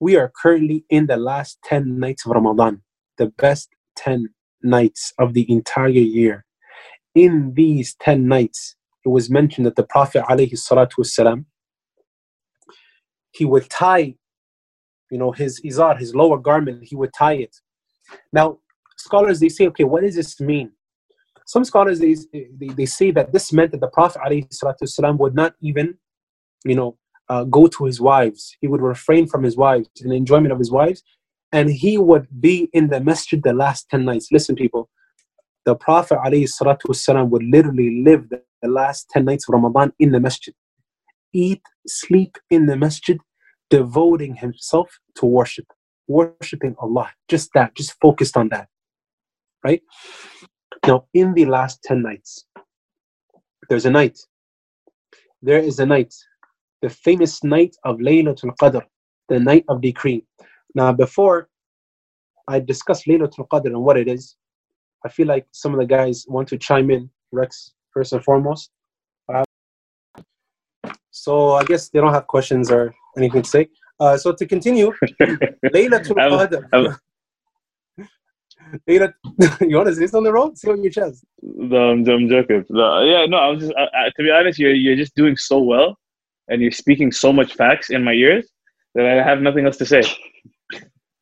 [0.00, 2.82] we are currently in the last 10 nights of Ramadan,
[3.18, 4.28] the best 10
[4.62, 6.44] nights of the entire year.
[7.14, 11.44] In these 10 nights, it was mentioned that the Prophet والسلام,
[13.32, 14.14] he would tie,
[15.10, 17.56] you know, his izar, his lower garment, he would tie it.
[18.32, 18.58] Now,
[18.96, 20.72] scholars, they say, okay, what does this mean?
[21.46, 25.54] Some scholars they, they, they say that this meant that the Prophet ﷺ would not
[25.60, 25.98] even,
[26.64, 26.96] you know,
[27.29, 28.55] uh, go to his wives.
[28.61, 31.03] He would refrain from his wives and enjoyment of his wives,
[31.51, 34.29] and he would be in the masjid the last ten nights.
[34.31, 34.89] Listen, people,
[35.65, 40.19] the Prophet ﷺ would literally live the, the last ten nights of Ramadan in the
[40.19, 40.53] masjid,
[41.33, 43.17] eat, sleep in the masjid,
[43.69, 45.65] devoting himself to worship,
[46.07, 47.11] worshiping Allah.
[47.27, 48.67] Just that, just focused on that,
[49.63, 49.81] right?
[50.85, 52.45] Now, in the last 10 nights,
[53.69, 54.19] there's a night.
[55.41, 56.13] There is a night,
[56.85, 58.83] the famous night of Laylatul Qadr,
[59.29, 60.23] the night of decree.
[60.75, 61.49] Now, before
[62.47, 64.35] I discuss Laylatul Qadr and what it is,
[65.03, 67.09] I feel like some of the guys want to chime in.
[67.31, 68.69] Rex, first and foremost.
[69.33, 69.43] Uh,
[71.09, 73.67] so I guess they don't have questions or anything to say.
[73.99, 74.91] Uh, so to continue,
[75.75, 76.61] Laylatul Qadr.
[76.71, 76.95] know,
[79.69, 80.55] you want to say something wrong?
[80.55, 81.25] Say on your chest.
[81.41, 82.63] No, I'm, I'm joking.
[82.69, 85.35] No, yeah, no, I was just, I, I, to be honest, you're, you're just doing
[85.35, 85.97] so well
[86.47, 88.47] and you're speaking so much facts in my ears
[88.93, 90.01] that I have nothing else to say.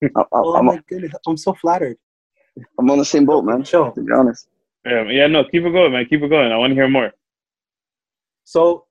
[0.04, 1.98] I, oh I'm, my goodness, I'm so flattered.
[2.80, 3.64] I'm on the same boat, man.
[3.64, 3.92] Sure.
[3.92, 4.48] To be honest.
[4.86, 6.06] Yeah, yeah, no, keep it going, man.
[6.06, 6.52] Keep it going.
[6.52, 7.12] I want to hear more.
[8.44, 8.86] So,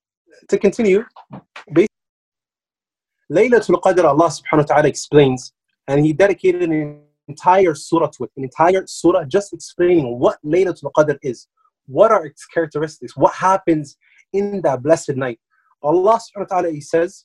[0.49, 1.05] to continue,
[3.31, 5.53] Laylatul Qadr, Allah subhanahu wa ta'ala explains,
[5.89, 10.91] and He dedicated an entire surah to it, an entire surah just explaining what Laylatul
[10.97, 11.47] Qadr is,
[11.87, 13.97] what are its characteristics, what happens
[14.33, 15.39] in that blessed night.
[15.83, 17.25] Allah subhanahu wa ta'ala he says,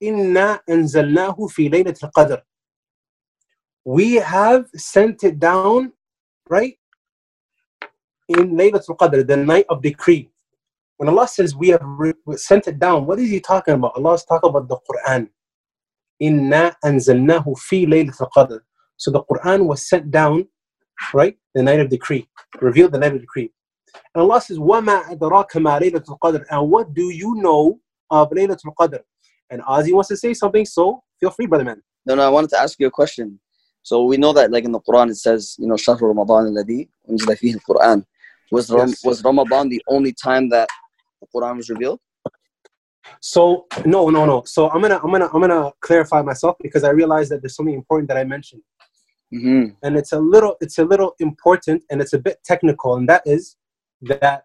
[0.00, 2.42] Inna anzalnahu fi Laylatul Qadr.
[3.84, 5.92] We have sent it down,
[6.48, 6.76] right?
[8.28, 10.30] In Laylatul Qadr, the night of decree.
[10.98, 11.82] When Allah says we have
[12.36, 13.92] sent it down, what is He talking about?
[13.96, 15.28] Allah is talking about the Quran.
[16.20, 18.60] Inna anzalnahu fi Laylatul Qadr.
[18.96, 20.48] So the Quran was sent down,
[21.12, 21.36] right?
[21.54, 22.28] The night of decree,
[22.60, 23.52] revealed the night of decree.
[24.13, 28.73] And Allah says, وَمَا أَدْرَاكَ مَا لَيْلَةُ الْقَدْرِ And what do you know of Laylatul
[28.79, 28.99] Qadr?
[29.49, 31.81] And Ozzy wants to say something, so feel free, brother man.
[32.05, 33.39] No, no, I wanted to ask you a question.
[33.83, 36.89] So we know that like in the Quran it says, you know, شهر رمضان الذي
[37.09, 38.03] أنزل فيه القرآن.
[38.51, 39.03] Was, yes.
[39.05, 40.67] was Ramadan the only time that
[41.21, 41.99] the Quran was revealed?
[43.21, 44.43] So no, no, no.
[44.45, 47.73] So I'm gonna I'm gonna I'm gonna clarify myself because I realized that there's something
[47.73, 48.61] important that I mentioned.
[49.33, 49.73] Mm-hmm.
[49.83, 53.23] And it's a little it's a little important and it's a bit technical, and that
[53.25, 53.55] is
[54.02, 54.44] that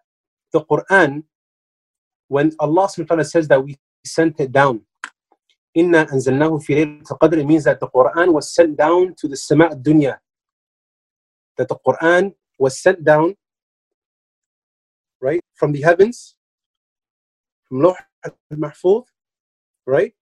[0.52, 1.24] the Quran
[2.32, 4.80] when Allah subhanahu says that we sent it down,
[5.74, 9.76] Inna anzalnahu fi qadr, it means that the Quran was sent down to the sama'
[9.76, 10.16] dunya.
[11.58, 13.36] That the Quran was sent down,
[15.20, 16.36] right, from the heavens,
[17.68, 19.04] from Lawh al-Mahfuz,
[19.86, 20.14] right,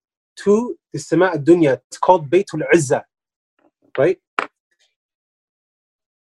[0.43, 1.79] to the sama' dunya.
[1.87, 3.03] It's called Baytul Izzah,
[3.97, 4.19] right?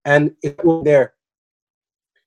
[0.05, 1.15] And it was there.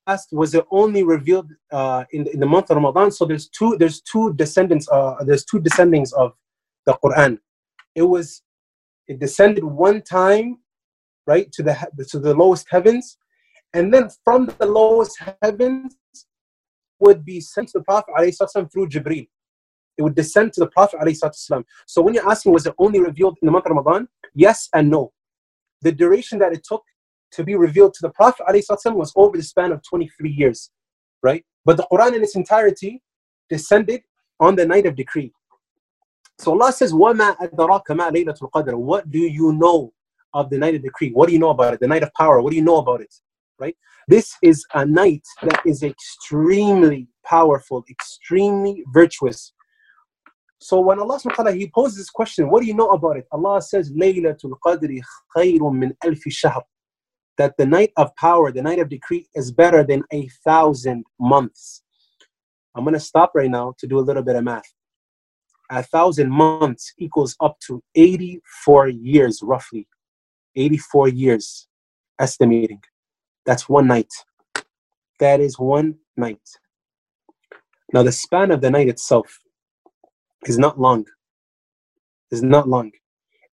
[0.06, 3.12] Last was it only revealed uh, in, in the month of Ramadan.
[3.12, 6.34] So there's two there's two descendants uh, there's two descendings of
[6.86, 7.39] the Quran.
[7.96, 8.42] It was
[9.08, 10.60] it descended one time,
[11.26, 11.76] right, to the
[12.10, 13.18] to the lowest heavens,
[13.74, 15.96] and then from the lowest heavens
[17.00, 19.28] would be sent to the Prophet ﷺ through Jibreel.
[19.98, 21.63] It would descend to the Prophet ﷺ.
[21.86, 24.08] So when you're asking, was it only revealed in the month of Ramadan?
[24.34, 25.12] Yes and no.
[25.82, 26.84] The duration that it took
[27.33, 30.70] to be revealed to the Prophet ﷺ was over the span of 23 years,
[31.22, 31.44] right?
[31.64, 33.03] But the Quran in its entirety
[33.48, 34.03] descended
[34.40, 35.33] on the night of decree.
[36.38, 39.92] So Allah says, وَمَا أَدْرَاكَ مَا لَيْلَةُ الْقَدْرِ What do you know
[40.35, 41.11] of the night of decree?
[41.11, 41.81] What do you know about it?
[41.81, 42.40] The night of power.
[42.40, 43.12] What do you know about it?
[43.59, 43.77] Right?
[44.07, 49.53] This is a night that is extremely powerful, extremely virtuous.
[50.61, 53.16] So when Allah subhanahu wa ta'ala he poses this question, what do you know about
[53.16, 53.27] it?
[53.33, 55.01] Allah says, Laylatul Qadri
[55.37, 56.62] khayrun min alfi shahr.
[57.38, 61.84] That the night of power, the night of decree is better than a thousand months.
[62.76, 64.72] I'm gonna stop right now to do a little bit of math.
[65.72, 69.88] A thousand months equals up to 84 years, roughly.
[70.56, 71.67] 84 years,
[72.19, 72.82] estimating.
[73.46, 74.12] That's one night.
[75.19, 76.48] That is one night.
[77.91, 79.39] Now, the span of the night itself
[80.46, 81.06] is not long.
[82.32, 82.91] Is not long.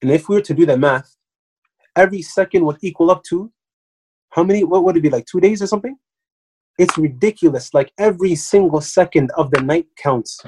[0.02, 1.16] And if we were to do the math,
[1.94, 3.52] every second would equal up to
[4.30, 5.96] how many what would it be like two days or something?
[6.78, 10.40] It's ridiculous like every single second of the night counts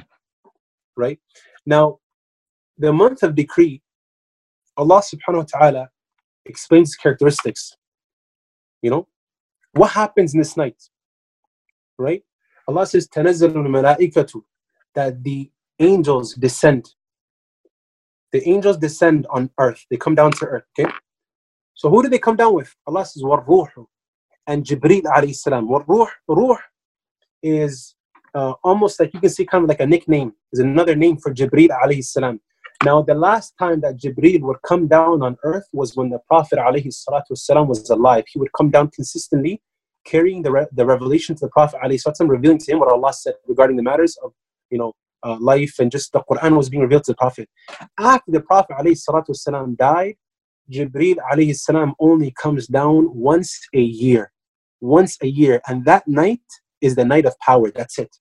[0.96, 1.18] right?
[1.66, 1.98] Now
[2.78, 3.82] the month of decree
[4.76, 5.90] allah subhanahu wa ta'ala
[6.46, 7.76] explains characteristics
[8.82, 9.06] you know?
[9.72, 10.82] What happens in this night
[11.98, 12.22] right?
[12.68, 14.42] Allah says malaikatu
[14.94, 16.94] that the angels descend.
[18.32, 19.84] The angels descend on earth.
[19.90, 20.90] They come down to earth okay?
[21.73, 22.73] So who do they come down with?
[22.87, 23.85] Allah says, وَالْرُوحُ
[24.47, 25.67] and Jibreel alayhi salam.
[25.67, 26.57] وَالْرُوح Ruh
[27.43, 27.95] is
[28.33, 30.33] uh, almost like you can see kind of like a nickname.
[30.51, 32.39] Is another name for Jibreel alayhi salam.
[32.83, 36.59] Now, the last time that Jibreel would come down on earth was when the Prophet
[36.59, 38.25] alayhi salatu wasalam was alive.
[38.31, 39.61] He would come down consistently,
[40.05, 42.91] carrying the, re- the revelation to the Prophet alayhi salatu wasalam, revealing to him what
[42.91, 44.31] Allah said regarding the matters of,
[44.69, 47.49] you know, uh, life and just the Quran was being revealed to the Prophet.
[47.97, 50.15] After the Prophet alayhi salatu wasalam died,
[50.71, 54.31] Jibreel alayhi salam only comes down once a year.
[54.81, 55.61] Once a year.
[55.67, 56.41] And that night
[56.81, 57.71] is the night of power.
[57.71, 58.15] That's it.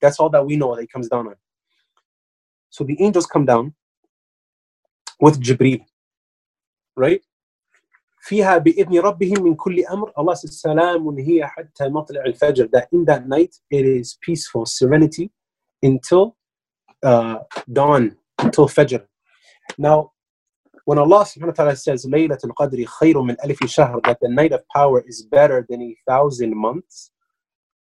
[0.00, 1.34] That's all that we know that he comes down on.
[2.70, 3.74] So the angels come down
[5.20, 5.84] with Jibreel,
[6.96, 7.22] right?
[8.20, 13.04] فيها بإذن ربهم من كل أمر Allah says سلام هي حتى مطلع الفجر that in
[13.04, 15.30] that night it is peaceful serenity
[15.82, 16.36] until
[17.04, 17.38] uh,
[17.72, 19.06] dawn until Fajr
[19.78, 20.10] now
[20.85, 24.51] when Allah subhanahu wa ta'ala says, Laylatul Qadri khayrun min alifi shahr, that the night
[24.51, 27.11] of power is better than a thousand months,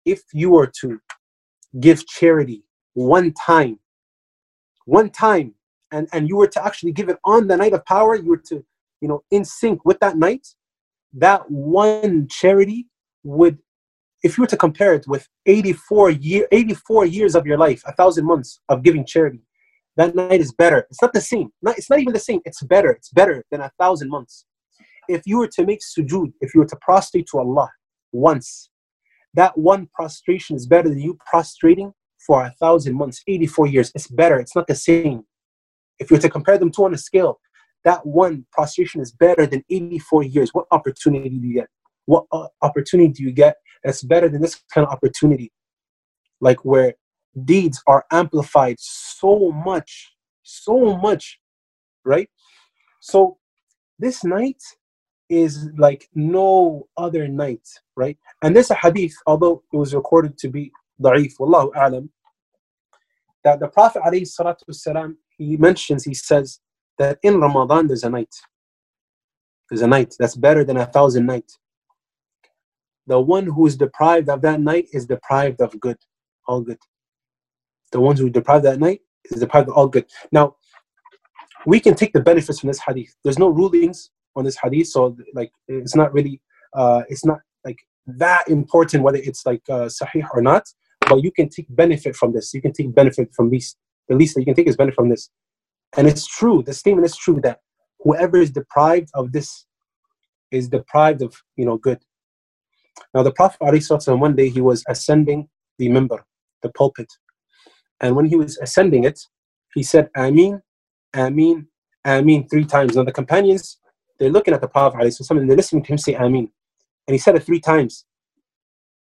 [0.06, 1.00] if you were to
[1.80, 3.80] give charity one time,
[4.86, 5.56] one time,
[5.92, 8.44] and, and you were to actually give it on the night of power, you were
[8.48, 8.64] to,
[9.02, 10.48] you know, in sync with that night,
[11.14, 12.88] that one charity
[13.24, 13.58] would,
[14.24, 17.94] if you were to compare it with 84, year, 84 years of your life, a
[17.94, 19.42] thousand months of giving charity,
[19.98, 20.86] that night is better.
[20.90, 21.52] It's not the same.
[21.62, 22.42] Not, it's not even the same.
[22.46, 22.92] It's better.
[22.92, 24.46] It's better than a thousand months.
[25.08, 27.70] If you were to make sujood if you were to prostrate to allah
[28.12, 28.70] once
[29.36, 31.94] that one prostration is better than you prostrating
[32.26, 33.92] for a thousand months 84 years.
[33.94, 34.40] It's better.
[34.40, 35.24] It's not the same.
[36.00, 37.40] If you were to compare them two on a scale
[37.86, 40.50] that one prostration is better than 84 years.
[40.52, 41.68] What opportunity do you get?
[42.08, 45.52] What uh, opportunity do you get that's better than this kind of opportunity?
[46.42, 46.96] Like where
[47.44, 50.16] deeds are amplified so much
[50.46, 51.40] so much
[52.06, 52.30] right?
[53.00, 53.38] So
[53.98, 54.62] this night
[55.28, 58.18] is like no other night right?
[58.42, 60.72] And this hadith although it was recorded to be
[61.02, 62.10] da'if wallahu a'lam
[63.44, 66.60] that the prophet wasalam, he mentions he says
[66.98, 68.34] that in ramadan there's a night.
[69.70, 71.58] There's a night that's better than a thousand nights.
[73.08, 75.98] The one who is deprived of that night is deprived of good
[76.48, 76.78] all good
[77.96, 80.46] the ones who deprive that night is deprived of all good now
[81.66, 85.16] we can take the benefits from this hadith there's no rulings on this hadith so
[85.34, 86.36] like it's not really
[86.74, 90.66] uh it's not like that important whether it's like uh, sahih or not
[91.08, 92.54] but you can take benefit from this.
[92.54, 93.78] You can take benefit from least.
[94.10, 95.30] The least that you can take is benefit from this.
[95.98, 97.60] And it's true, the statement is true that
[98.00, 99.66] whoever is deprived of this
[100.52, 102.00] is deprived of you know good.
[103.14, 103.60] Now the Prophet
[104.08, 105.48] one day he was ascending
[105.80, 106.22] the minbar,
[106.62, 107.12] the pulpit.
[108.02, 109.20] And when he was ascending it,
[109.74, 110.62] he said, Ameen,
[111.14, 111.68] Ameen,
[112.06, 112.96] Ameen three times.
[112.96, 113.78] Now the companions,
[114.20, 116.50] they're looking at the Prophet ﷺ and they're listening to him say Ameen.
[117.08, 118.06] And he said it three times.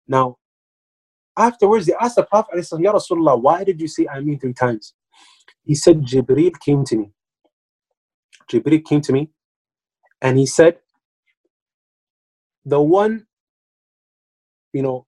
[0.09, 0.39] Now,
[1.37, 4.95] afterwards, they asked the Prophet, Ya Rasulullah, why did you say Ameen three times?
[5.65, 7.11] He said, Jibreel came to me.
[8.51, 9.31] Jibreel came to me
[10.21, 10.79] and he said,
[12.65, 13.27] The one,
[14.73, 15.07] you know,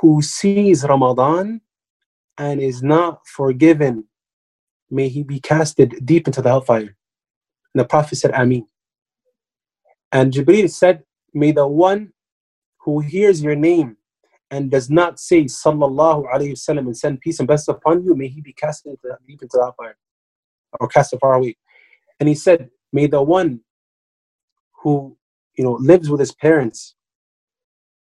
[0.00, 1.60] who sees Ramadan
[2.38, 4.04] and is not forgiven,
[4.90, 6.96] may he be casted deep into the hellfire.
[7.74, 8.66] And the Prophet said, Ameen.
[10.10, 11.04] And Jibreel said,
[11.34, 12.12] May the one
[12.80, 13.96] who hears your name
[14.50, 18.28] and does not say sallallahu alayhi wasallam and send peace and blessings upon you, may
[18.28, 19.96] he be cast into deep into the fire
[20.78, 21.56] or cast far away.
[22.20, 23.60] And he said, May the one
[24.82, 25.16] who
[25.56, 26.94] you know lives with his parents,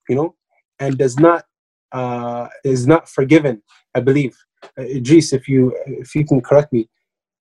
[0.09, 0.35] you know,
[0.79, 1.46] and does not
[1.93, 3.63] uh, is not forgiven,
[3.95, 4.37] I believe.
[4.79, 6.89] Uh, Idris, if you if you can correct me,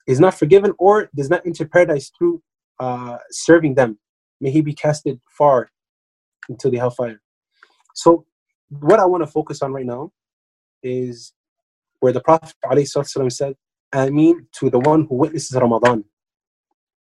[0.08, 2.42] is not forgiven or does not enter paradise through
[2.80, 3.98] uh, serving them.
[4.42, 5.70] May he be casted far
[6.50, 7.22] into the hellfire.
[7.94, 8.26] So,
[8.70, 10.12] what I want to focus on right now
[10.84, 11.34] is
[12.00, 13.56] where the Prophet ﷺ said,
[13.94, 16.04] Ameen to the one who witnesses Ramadan.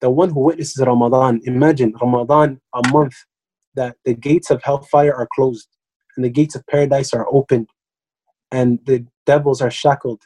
[0.01, 1.41] The one who witnesses Ramadan.
[1.45, 3.15] Imagine Ramadan, a month
[3.75, 5.67] that the gates of hellfire are closed
[6.15, 7.69] and the gates of paradise are opened
[8.51, 10.21] and the devils are shackled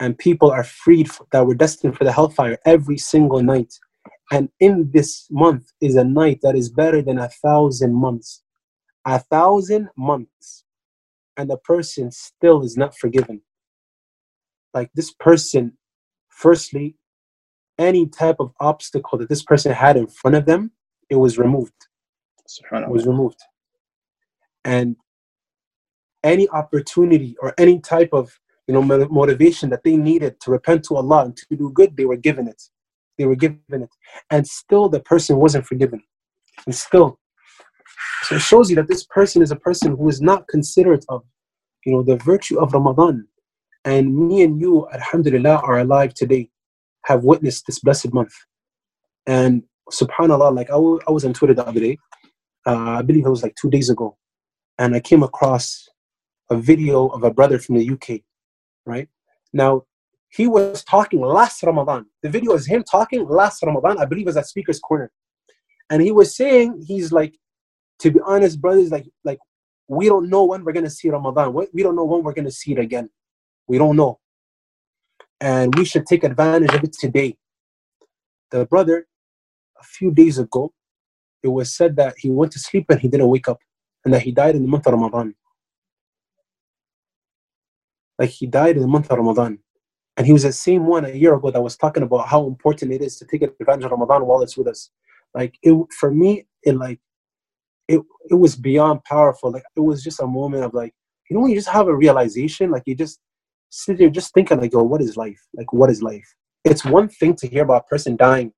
[0.00, 3.72] and people are freed that were destined for the hellfire every single night.
[4.30, 8.42] And in this month is a night that is better than a thousand months.
[9.06, 10.64] A thousand months.
[11.36, 13.42] And the person still is not forgiven.
[14.74, 15.78] Like this person,
[16.28, 16.96] firstly,
[17.78, 20.72] any type of obstacle that this person had in front of them,
[21.08, 21.72] it was removed.
[22.90, 23.40] It was removed.
[24.66, 24.96] And
[26.22, 30.96] any opportunity or any type of you know motivation that they needed to repent to
[30.96, 32.60] Allah and to do good, they were given it.
[33.16, 33.90] They were given it,
[34.30, 36.02] and still the person wasn't forgiven,
[36.66, 37.18] and still.
[38.24, 41.22] So it shows you that this person is a person who is not considerate of,
[41.84, 43.28] you know, the virtue of Ramadan.
[43.84, 46.50] And me and you, Alhamdulillah, are alive today,
[47.04, 48.34] have witnessed this blessed month.
[49.26, 49.62] And
[49.92, 51.98] Subhanallah, like I, w- I was on Twitter the other day,
[52.66, 54.16] uh, I believe it was like two days ago,
[54.78, 55.88] and I came across
[56.50, 58.20] a video of a brother from the UK,
[58.84, 59.08] right?
[59.52, 59.84] Now,
[60.28, 62.06] he was talking last Ramadan.
[62.22, 65.10] The video is him talking last Ramadan, I believe was at Speaker's Corner.
[65.88, 67.36] And he was saying, he's like,
[68.00, 69.38] to be honest, brothers, like, like
[69.88, 71.54] we don't know when we're going to see Ramadan.
[71.72, 73.08] We don't know when we're going to see it again.
[73.66, 74.18] We don't know.
[75.40, 77.36] And we should take advantage of it today.
[78.50, 79.06] The brother,
[79.80, 80.72] a few days ago,
[81.42, 83.58] it was said that he went to sleep and he didn't wake up
[84.14, 85.34] that he died in the month of Ramadan.
[88.18, 89.58] Like he died in the month of Ramadan.
[90.16, 92.92] And he was the same one a year ago that was talking about how important
[92.92, 94.90] it is to take advantage of Ramadan while it's with us.
[95.34, 97.00] Like it for me, it like
[97.86, 98.00] it
[98.30, 99.50] it was beyond powerful.
[99.50, 100.94] Like it was just a moment of like,
[101.28, 103.20] you know, when you just have a realization, like you just
[103.68, 105.40] sit there just thinking like, yo, what is life?
[105.54, 106.34] Like what is life?
[106.64, 108.52] It's one thing to hear about a person dying,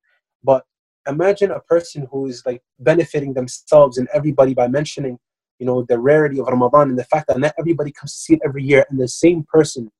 [0.44, 0.64] but
[1.08, 5.18] imagine a person who is like benefiting themselves and everybody by mentioning
[5.58, 8.34] you know the rarity of Ramadan and the fact that not everybody comes to see
[8.34, 9.90] it every year, and the same person,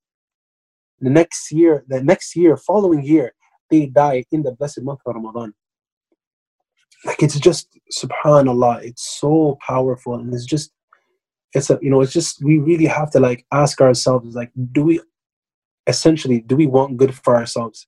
[1.01, 3.33] the next year, the next year, following year,
[3.71, 5.55] they die in the blessed month of Ramadan.
[7.05, 10.73] Like it's just Subhanallah, it's so powerful, and it's just,
[11.55, 14.85] it's a you know, it's just we really have to like ask ourselves, like, do
[14.85, 15.01] we,
[15.87, 17.87] essentially, do we want good for ourselves?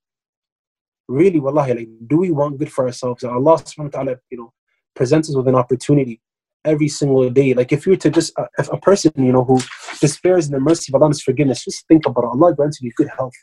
[1.09, 3.25] Really, wallahi, like, do we want good for ourselves?
[3.25, 4.53] Allah subhanahu wa ta'ala, you know,
[4.95, 6.21] presents us with an opportunity
[6.65, 7.55] every single day.
[7.55, 9.61] Like if you were to just, uh, if a person, you know, who
[10.01, 12.29] despairs in the mercy of Allah and forgiveness, just think about it.
[12.29, 13.35] Allah granted you good health.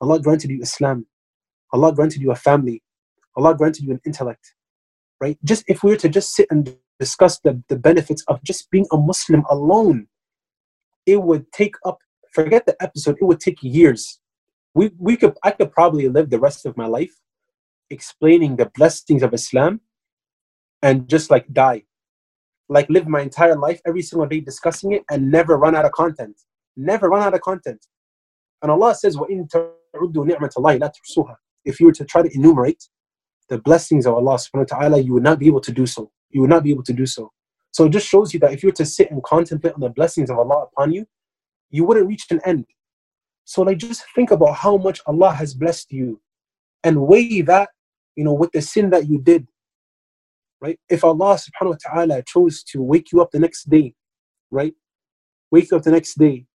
[0.00, 1.06] Allah granted you Islam.
[1.72, 2.82] Allah granted you a family.
[3.36, 4.54] Allah granted you an intellect.
[5.20, 5.38] Right?
[5.44, 8.86] Just if we were to just sit and discuss the, the benefits of just being
[8.92, 10.08] a Muslim alone,
[11.06, 11.98] it would take up,
[12.32, 14.20] forget the episode, it would take years.
[14.74, 17.14] We, we could, I could probably live the rest of my life
[17.90, 19.80] explaining the blessings of Islam
[20.82, 21.84] and just like die
[22.68, 25.92] like live my entire life every single day discussing it and never run out of
[25.92, 26.40] content.
[26.76, 27.86] Never run out of content.
[28.62, 29.16] And Allah says,
[31.64, 32.88] If you were to try to enumerate
[33.48, 36.10] the blessings of Allah subhanahu wa ta'ala, you would not be able to do so.
[36.30, 37.30] You would not be able to do so.
[37.72, 39.90] So it just shows you that if you were to sit and contemplate on the
[39.90, 41.06] blessings of Allah upon you,
[41.70, 42.66] you wouldn't reach an end.
[43.44, 46.20] So like just think about how much Allah has blessed you
[46.82, 47.70] and weigh that,
[48.16, 49.46] you know, with the sin that you did
[50.61, 50.79] Right?
[50.89, 53.93] If Allah subhanahu wa ta'ala chose to wake you up the next day,
[54.51, 54.73] right?
[55.51, 56.45] Wake up the next day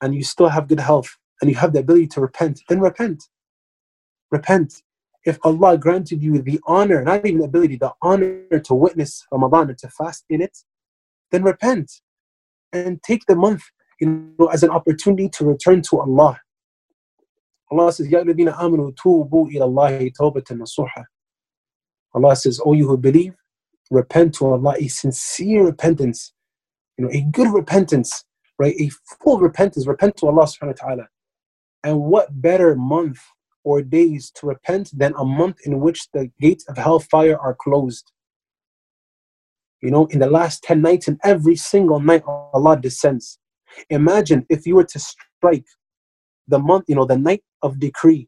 [0.00, 3.24] and you still have good health and you have the ability to repent, then repent.
[4.30, 4.82] Repent.
[5.24, 9.70] If Allah granted you the honor, not even the ability, the honor to witness Ramadan
[9.70, 10.56] and to fast in it,
[11.30, 11.90] then repent
[12.72, 13.62] and take the month
[14.00, 16.40] you know, as an opportunity to return to Allah.
[17.70, 21.04] Allah says, Ya الذين آمنوا توبوا إلى الله توبة نصوحا.
[22.17, 23.35] Allah says, O you who believe,
[23.91, 26.33] repent to Allah a sincere repentance,
[26.97, 28.25] you know, a good repentance,
[28.57, 28.75] right?
[28.79, 28.89] A
[29.21, 31.07] full repentance, repent to Allah subhanahu wa ta'ala.
[31.83, 33.19] And what better month
[33.63, 38.11] or days to repent than a month in which the gates of hellfire are closed?
[39.81, 43.37] You know, in the last 10 nights and every single night, Allah descends.
[43.91, 45.67] Imagine if you were to strike
[46.47, 48.27] the month, you know, the night of decree,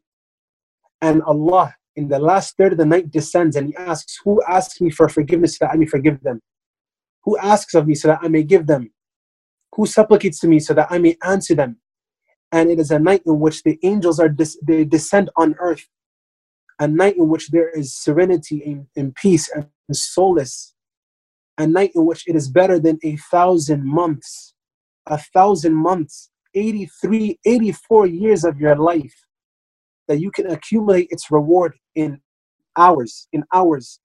[1.02, 4.80] and Allah in the last third of the night descends and He asks, Who asks
[4.80, 6.40] me for forgiveness so that I may forgive them?
[7.24, 8.90] Who asks of me so that I may give them?
[9.74, 11.78] Who supplicates to me so that I may answer them?
[12.52, 14.34] And it is a night in which the angels are
[14.66, 15.86] they descend on earth,
[16.78, 20.74] a night in which there is serenity and, and peace and solace,
[21.58, 24.54] a night in which it is better than a thousand months
[25.06, 29.14] a thousand months, 83, 84 years of your life
[30.10, 32.20] that you can accumulate its reward in
[32.76, 34.00] hours, in hours.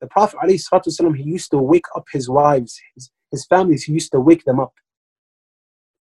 [0.00, 4.10] The Prophet ﷺ, he used to wake up his wives, his, his families, he used
[4.12, 4.72] to wake them up.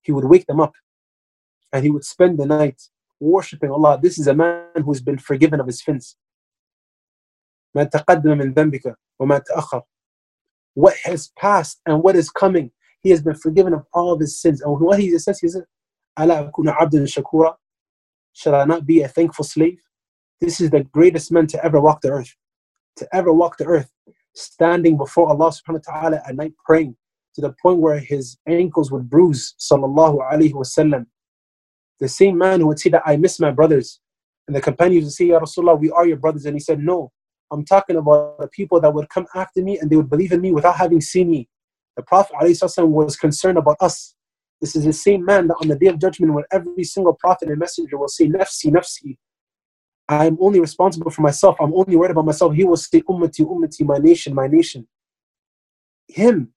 [0.01, 0.71] He would wake them up
[1.73, 2.81] and he would spend the night
[3.19, 3.99] worshipping Allah.
[4.01, 6.15] This is a man who's been forgiven of his sins.
[10.73, 12.71] What has passed and what is coming
[13.01, 14.61] he has been forgiven of all of his sins.
[14.61, 15.63] And what he says, he says.
[18.33, 19.79] Shall I not be a thankful slave?
[20.41, 22.35] This is the greatest man to ever walk the earth.
[22.97, 23.89] To ever walk the earth,
[24.35, 26.95] standing before Allah subhanahu wa ta'ala at night praying
[27.35, 31.05] to the point where his ankles would bruise, sallallahu alayhi wasallam.
[31.99, 33.99] The same man who would say that I miss my brothers.
[34.47, 36.45] And the companions would say, Ya Rasulullah, we are your brothers.
[36.45, 37.11] And he said, No,
[37.51, 40.41] I'm talking about the people that would come after me and they would believe in
[40.41, 41.47] me without having seen me.
[41.95, 42.35] The Prophet
[42.79, 44.15] was concerned about us.
[44.63, 47.49] This is the same man that on the day of judgment, when every single prophet
[47.49, 49.17] and messenger will say, Nafsi, Nafsi,
[50.07, 52.53] I'm only responsible for myself, I'm only worried about myself.
[52.53, 54.87] He will say, Ummati, Ummati, my nation, my nation.
[56.07, 56.53] Him,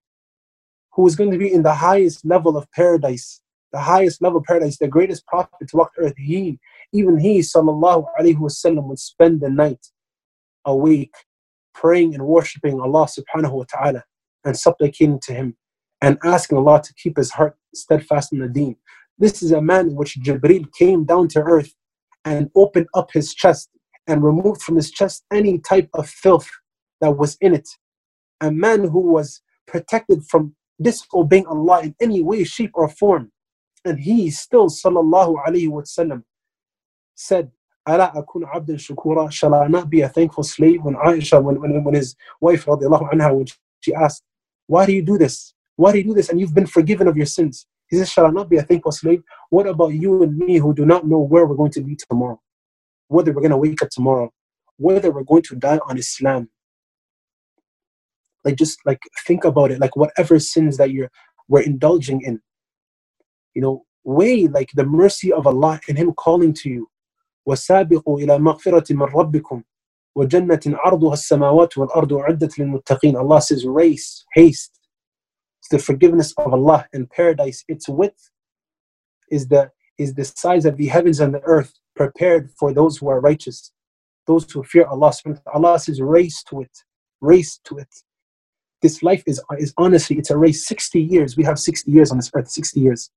[0.92, 3.40] who is going to be in the highest level of paradise,
[3.72, 6.60] the highest level of paradise, the greatest prophet to walk the earth, he,
[6.92, 9.84] even he, sallallahu alayhi wasallam, would spend the night
[10.64, 11.16] awake,
[11.74, 14.04] praying and worshipping Allah subhanahu wa ta'ala
[14.44, 15.56] and supplicating to him
[16.00, 18.76] and asking Allah to keep his heart steadfast in the deen.
[19.18, 21.74] This is a man in which Jibreel came down to earth
[22.24, 23.70] and opened up his chest
[24.06, 26.50] and removed from his chest any type of filth
[27.00, 27.68] that was in it.
[28.40, 33.32] A man who was protected from disobeying Allah in any way, shape, or form.
[33.84, 36.22] And he still, sallallahu alayhi wasallam,
[37.14, 37.50] said,
[37.88, 40.82] Ala akun abdan shukura, shall I not be a thankful slave?
[40.82, 43.46] When Aisha, when, when, when his wife, radiallahu anha, when
[43.80, 44.24] she asked,
[44.66, 45.54] why do you do this?
[45.75, 46.29] Why do you do this?
[46.29, 47.65] And you've been forgiven of your sins.
[47.89, 49.21] He says, Shall I not be a thankful slave?
[49.49, 52.39] What about you and me who do not know where we're going to be tomorrow?
[53.07, 54.31] Whether we're going to wake up tomorrow,
[54.77, 56.49] whether we're going to die on Islam.
[58.43, 61.09] Like just like think about it, like whatever sins that you're
[61.47, 62.41] we're indulging in.
[63.53, 66.87] You know, weigh like the mercy of Allah and Him calling to you.
[67.45, 69.63] وسابقوا إلى مغفرة من ربكم
[70.15, 74.79] وجنة عرضها السماوات والأرض أعدت للمتقين Allah says race haste
[75.68, 77.64] the forgiveness of Allah in paradise.
[77.68, 78.30] Its width
[79.30, 83.08] is the is the size of the heavens and the earth prepared for those who
[83.08, 83.72] are righteous
[84.26, 85.12] those who fear Allah
[85.54, 86.70] Allah says race to it
[87.20, 87.88] race to it.
[88.82, 90.66] This life is is honestly it's a race.
[90.66, 93.10] 60 years we have 60 years on this earth 60 years.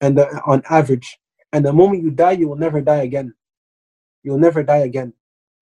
[0.00, 1.18] And uh, on average.
[1.52, 3.34] And the moment you die you will never die again.
[4.22, 5.14] You'll never die again.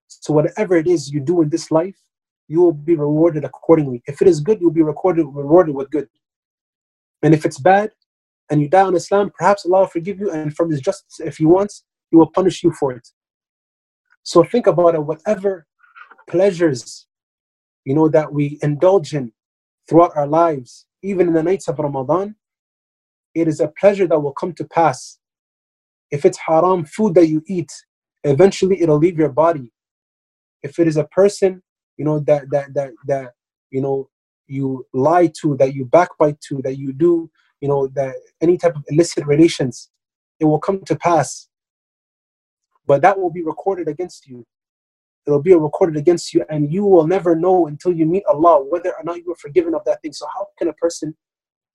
[0.09, 1.97] So whatever it is you do in this life,
[2.49, 4.03] you will be rewarded accordingly.
[4.07, 6.09] If it is good, you'll be recorded, rewarded with good.
[7.23, 7.91] And if it's bad,
[8.51, 11.39] and you die on Islam, perhaps Allah will forgive you, and from His justice, if
[11.39, 13.09] He wants, He will punish you for it.
[14.23, 15.05] So think about it.
[15.05, 15.67] Whatever
[16.29, 17.07] pleasures,
[17.85, 19.33] you know, that we indulge in
[19.89, 22.37] throughout our lives, even in the nights of Ramadan,
[23.35, 25.19] it is a pleasure that will come to pass.
[26.11, 27.73] If it's haram food that you eat,
[28.23, 29.73] eventually it'll leave your body
[30.63, 31.63] if it is a person
[31.97, 33.33] you know that that that that
[33.71, 34.09] you know
[34.47, 37.31] you lie to that you backbite to that you do
[37.65, 39.89] you know, that any type of illicit relations,
[40.39, 41.49] it will come to pass.
[42.87, 44.45] But that will be recorded against you.
[45.27, 48.91] It'll be recorded against you, and you will never know until you meet Allah whether
[48.91, 50.13] or not you were forgiven of that thing.
[50.13, 51.17] So how can a person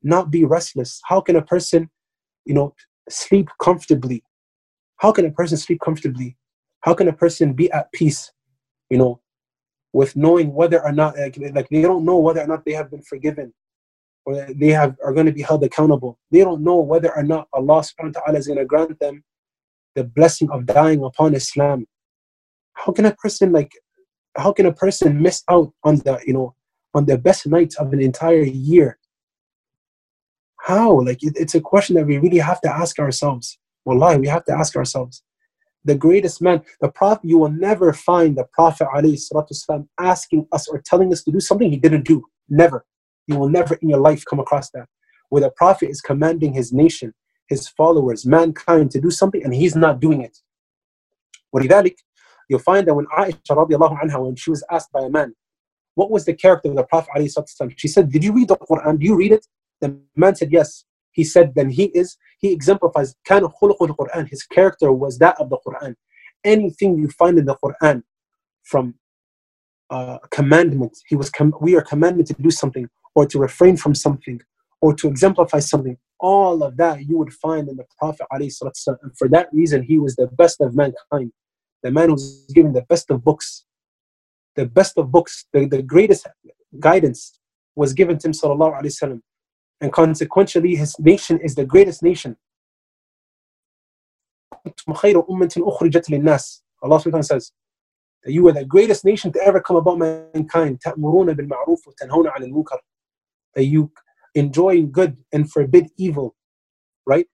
[0.04, 1.02] not be restless?
[1.06, 1.90] How can a person,
[2.46, 2.76] you know,
[3.10, 4.24] sleep comfortably?
[4.98, 6.38] How can a person sleep comfortably?
[6.82, 8.32] How can a person be at peace,
[8.92, 9.22] you know,
[9.94, 12.92] with knowing whether or not, like, like they don't know whether or not they have
[12.92, 13.54] been forgiven
[14.26, 16.20] or they have are going to be held accountable.
[16.32, 19.24] They don't know whether or not Allah subhanahu wa ta'ala is going to grant them
[19.96, 21.88] the blessing of dying upon Islam.
[22.74, 23.72] How can a person like
[24.38, 26.56] how can a person miss out on the you know
[26.94, 28.98] on the best nights of an entire year?
[30.62, 31.02] How?
[31.02, 33.58] Like it, it's a question that we really have to ask ourselves.
[33.86, 35.24] Wallahi, we have to ask ourselves
[35.85, 40.81] The greatest man, the Prophet, you will never find the Prophet والسلام, asking us or
[40.81, 42.25] telling us to do something he didn't do.
[42.49, 42.87] Never.
[43.27, 44.89] You will never in your life come across that.
[45.29, 47.12] Where the Prophet is commanding his nation,
[47.49, 50.39] his followers, mankind to do something and he's not doing it.
[51.55, 51.97] ولذلك,
[52.49, 55.35] you'll find that when Aisha radiallahu anha, when she was asked by a man,
[55.95, 57.75] what was the character of the Prophet ﷺ?
[57.77, 58.99] She said, Did you read the Quran?
[58.99, 59.47] Do you read it?
[59.81, 60.85] The man said, Yes.
[61.12, 65.49] he said then he is he exemplifies kind of quran his character was that of
[65.49, 65.95] the quran.
[66.43, 68.03] Anything you find in the quran
[68.64, 68.95] from
[69.89, 73.95] uh, commandments he was com- we are commanded to do something or to refrain from
[73.95, 74.39] something
[74.82, 75.97] or to exemplify something.
[76.20, 80.16] All of that you would find in the prophet and for that reason he was
[80.16, 81.32] the best of mankind.
[81.82, 83.66] The man who is given the best of books
[84.55, 86.28] the best of books the, the greatest
[86.80, 87.39] guidance
[87.76, 89.22] was given to him sallallahu alaihi wasallam
[89.82, 92.38] and consequently his nation is the greatest nation.
[94.66, 94.74] Allah
[97.02, 97.52] subhanahu says
[98.24, 100.80] that you are the greatest nation to ever come about mankind.
[103.56, 103.92] That you
[104.36, 106.36] enjoy good and forbid evil
[107.10, 107.28] right?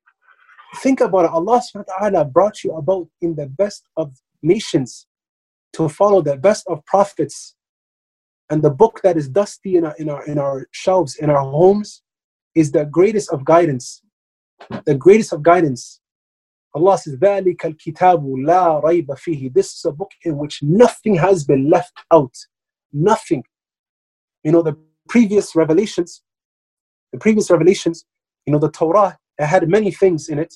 [0.78, 1.32] Think about it.
[1.32, 5.06] Allah ta'ala brought you about in the best of nations
[5.74, 7.56] to follow the best of prophets.
[8.50, 11.41] And the book that is dusty in our, in our, in our shelves in our
[11.41, 12.02] homes
[12.55, 14.03] is the greatest of guidance.
[14.85, 16.01] The greatest of guidance.
[16.74, 21.45] Allah says, ذَلِكَ الْكِتَابُ لَا رَيْبَ فِيهِ This is a book in which nothing has
[21.45, 22.35] been left out.
[22.93, 23.43] Nothing.
[24.45, 24.76] You know, the
[25.09, 26.22] previous revelations,
[27.12, 28.05] the previous revelations,
[28.47, 30.55] you know, the Torah, it had many things in it,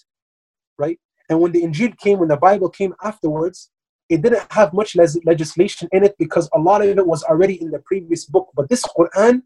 [0.79, 0.99] right?
[1.29, 3.71] And when the Injil came, when the Bible came afterwards,
[4.09, 7.71] it didn't have much legislation in it because a lot of it was already in
[7.71, 8.51] the previous book.
[8.55, 9.43] But this Quran,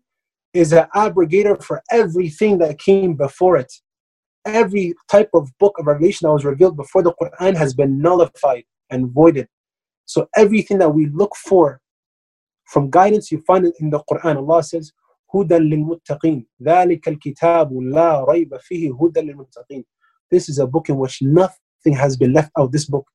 [0.54, 3.72] is an abrogator for everything that came before it.
[4.44, 8.64] Every type of book of revelation that was revealed before the Quran has been nullified
[8.90, 9.48] and voided.
[10.06, 11.80] So everything that we look for
[12.66, 14.36] from guidance, you find it in the Quran.
[14.36, 14.92] Allah says,
[15.34, 19.84] هدى للمتقين ذلك الكتاب لا ريب فيه هدى للمتقين
[20.30, 22.70] This is a book in which nothing has been left out.
[22.70, 23.06] This book,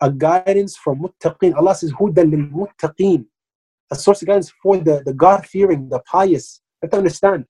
[0.00, 1.54] a guidance for muttaqin.
[1.56, 3.26] Allah says, هدى للمتقين
[3.91, 6.61] a source of guidance for the, the God fearing, the pious.
[6.81, 7.45] You have to understand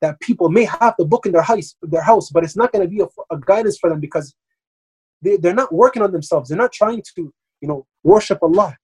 [0.00, 2.84] that people may have the book in their house, their house, but it's not going
[2.84, 4.34] to be a, a, guidance for them because
[5.22, 6.48] they, they're not working on themselves.
[6.48, 8.76] They're not trying to, you know, worship Allah.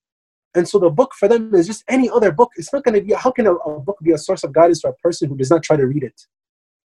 [0.54, 2.52] And so the book for them is just any other book.
[2.56, 4.80] It's not going to be, how can a, a book be a source of guidance
[4.80, 6.20] for a person who does not try to read it,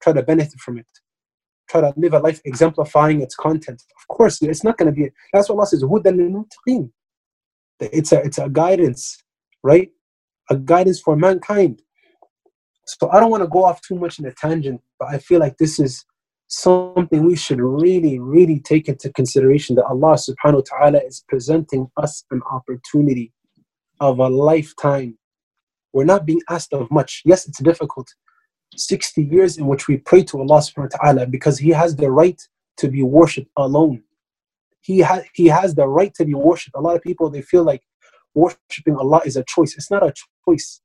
[0.01, 0.87] try to benefit from it,
[1.69, 3.81] try to live a life exemplifying its content?
[3.99, 5.83] Of course, it's not going to be, that's what Allah says,
[7.79, 9.23] it's a, it's a guidance
[9.67, 9.89] right?
[10.49, 11.81] A guidance for mankind.
[12.85, 15.41] So I don't want to go off too much in a tangent, but I feel
[15.41, 16.05] like this is
[16.47, 21.91] something we should really, really take into consideration that Allah subhanahu wa ta'ala is presenting
[21.97, 23.33] us an opportunity
[23.99, 25.17] of a lifetime.
[25.91, 27.21] We're not being asked of much.
[27.25, 28.07] Yes, it's difficult.
[28.77, 32.09] 60 years in which we pray to Allah subhanahu wa ta'ala because He has the
[32.09, 32.41] right
[32.77, 34.03] to be worshipped alone.
[34.79, 36.77] He, ha- he has the right to be worshipped.
[36.77, 37.83] A lot of people, they feel like
[38.37, 39.75] worshipping Allah is a choice.
[39.75, 40.13] It's not a
[40.47, 40.81] choice.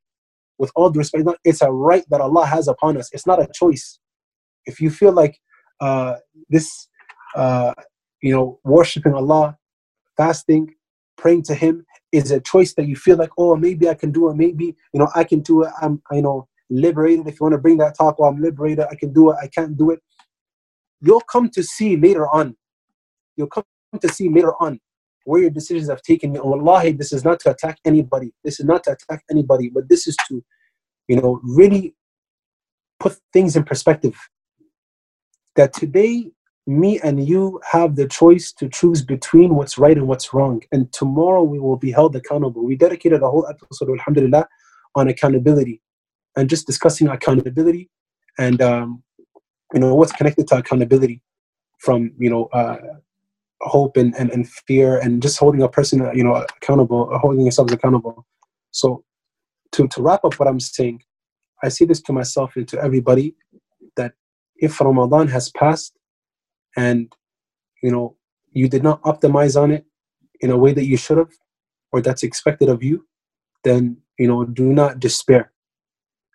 [0.58, 3.10] With all due respect, it's a right that Allah has upon us.
[3.12, 3.98] It's not a choice.
[4.64, 5.38] If you feel like
[5.80, 6.16] uh,
[6.48, 6.88] this,
[7.36, 7.74] uh,
[8.22, 9.58] you know, worshipping Allah,
[10.16, 10.74] fasting,
[11.16, 14.30] praying to Him is a choice that you feel like, oh, maybe I can do
[14.30, 14.36] it.
[14.36, 15.70] Maybe you know I can do it.
[15.80, 17.26] I'm, you know, liberated.
[17.26, 18.86] If you want to bring that talk, well, I'm liberated.
[18.90, 19.36] I can do it.
[19.42, 20.00] I can't do it.
[21.00, 22.56] You'll come to see later on.
[23.36, 23.64] You'll come
[24.00, 24.78] to see later on
[25.24, 26.38] where your decisions have taken me.
[26.38, 28.32] And wallahi, this is not to attack anybody.
[28.44, 30.42] This is not to attack anybody, but this is to,
[31.08, 31.94] you know, really
[33.00, 34.16] put things in perspective.
[35.56, 36.30] That today,
[36.66, 40.62] me and you have the choice to choose between what's right and what's wrong.
[40.72, 42.64] And tomorrow we will be held accountable.
[42.64, 44.46] We dedicated a whole episode, alhamdulillah,
[44.94, 45.82] on accountability
[46.36, 47.90] and just discussing accountability
[48.38, 49.02] and um,
[49.74, 51.22] you know what's connected to accountability
[51.78, 52.76] from you know uh,
[53.62, 57.72] hope and, and, and fear and just holding a person you know accountable holding yourselves
[57.72, 58.26] accountable.
[58.70, 59.04] So
[59.72, 61.02] to, to wrap up what i'm saying
[61.62, 63.34] i say this to myself and to everybody
[63.96, 64.12] that
[64.56, 65.96] if ramadan has passed
[66.76, 67.10] and
[67.82, 68.16] you know
[68.50, 69.86] you did not optimize on it
[70.40, 71.32] in a way that you should have
[71.90, 73.06] or that's expected of you
[73.64, 75.52] then you know do not despair.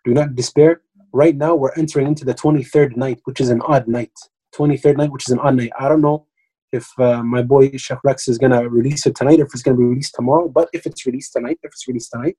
[0.05, 0.81] Do not despair.
[1.13, 4.13] Right now we're entering into the 23rd night which is an odd night.
[4.55, 5.71] 23rd night which is an odd night.
[5.79, 6.26] I don't know
[6.71, 9.83] if uh, my boy Sheikh Rex is gonna release it tonight, if it's gonna be
[9.83, 10.49] released tomorrow.
[10.49, 12.37] But if it's released tonight, if it's released tonight,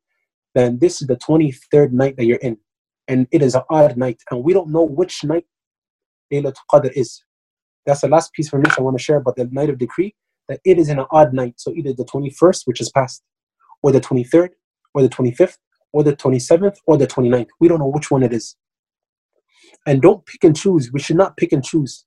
[0.54, 2.58] then this is the 23rd night that you're in,
[3.06, 5.46] and it is an odd night, and we don't know which night
[6.32, 7.22] Laylatul Qadr is.
[7.86, 10.14] That's the last piece of information I want to share about the night of decree.
[10.48, 13.22] That it is in an odd night, so either the 21st, which is past,
[13.82, 14.50] or the 23rd,
[14.94, 15.58] or the 25th,
[15.92, 17.48] or the 27th, or the 29th.
[17.60, 18.56] We don't know which one it is.
[19.86, 20.90] And don't pick and choose.
[20.90, 22.04] We should not pick and choose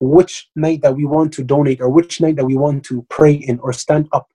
[0.00, 3.32] which night that we want to donate or which night that we want to pray
[3.32, 4.28] in or stand up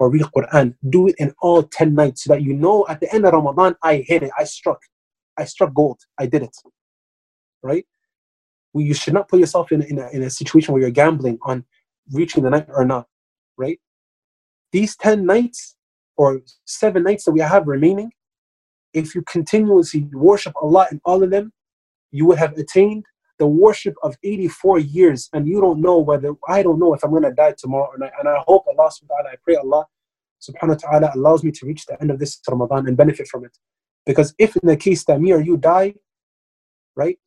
[0.00, 0.74] or read Quran.
[0.90, 3.76] Do it in all 10 nights so that you know at the end of Ramadan,
[3.82, 4.80] I hit it, I struck.
[5.36, 6.00] I struck gold.
[6.18, 6.56] I did it.
[7.62, 7.86] Right?
[8.72, 11.38] Well, you should not put yourself in, in, a, in a situation where you're gambling
[11.42, 11.64] on
[12.12, 13.06] reaching the night or not.
[13.56, 13.78] Right?
[14.72, 15.76] These 10 nights
[16.16, 18.10] or seven nights that we have remaining,
[18.92, 21.52] if you continuously worship Allah in all of them,
[22.10, 23.04] you would have attained
[23.38, 27.12] the worship of 84 years and you don't know whether I don't know if I'm
[27.12, 28.12] gonna die tomorrow or not.
[28.18, 29.86] And I hope Allah subhanahu wa ta'ala, I pray Allah
[30.40, 33.44] subhanahu wa ta'ala allows me to reach the end of this Ramadan and benefit from
[33.44, 33.56] it.
[34.06, 35.94] Because if in the case that me or you die,
[36.94, 37.18] right,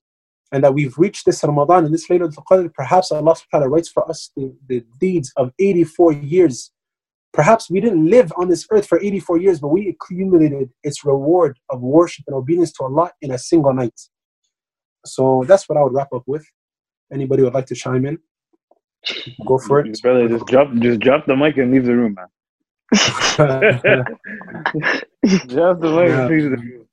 [0.52, 3.90] and that we've reached this Ramadan and this Laylatul perhaps Allah subhanahu wa ta'ala writes
[3.90, 6.72] for us the, the deeds of 84 years.
[7.34, 11.60] Perhaps we didn't live on this earth for 84 years, but we accumulated its reward
[11.70, 14.00] of worship and obedience to Allah in a single night.
[15.08, 16.46] So that's what I would wrap up with.
[17.12, 18.18] Anybody would like to chime in?
[19.46, 20.02] Go for it.
[20.02, 22.28] Brother, just drop just drop the mic and leave the room, man.
[25.48, 26.28] drop the mic Yeah.
[26.28, 26.88] and leave the room.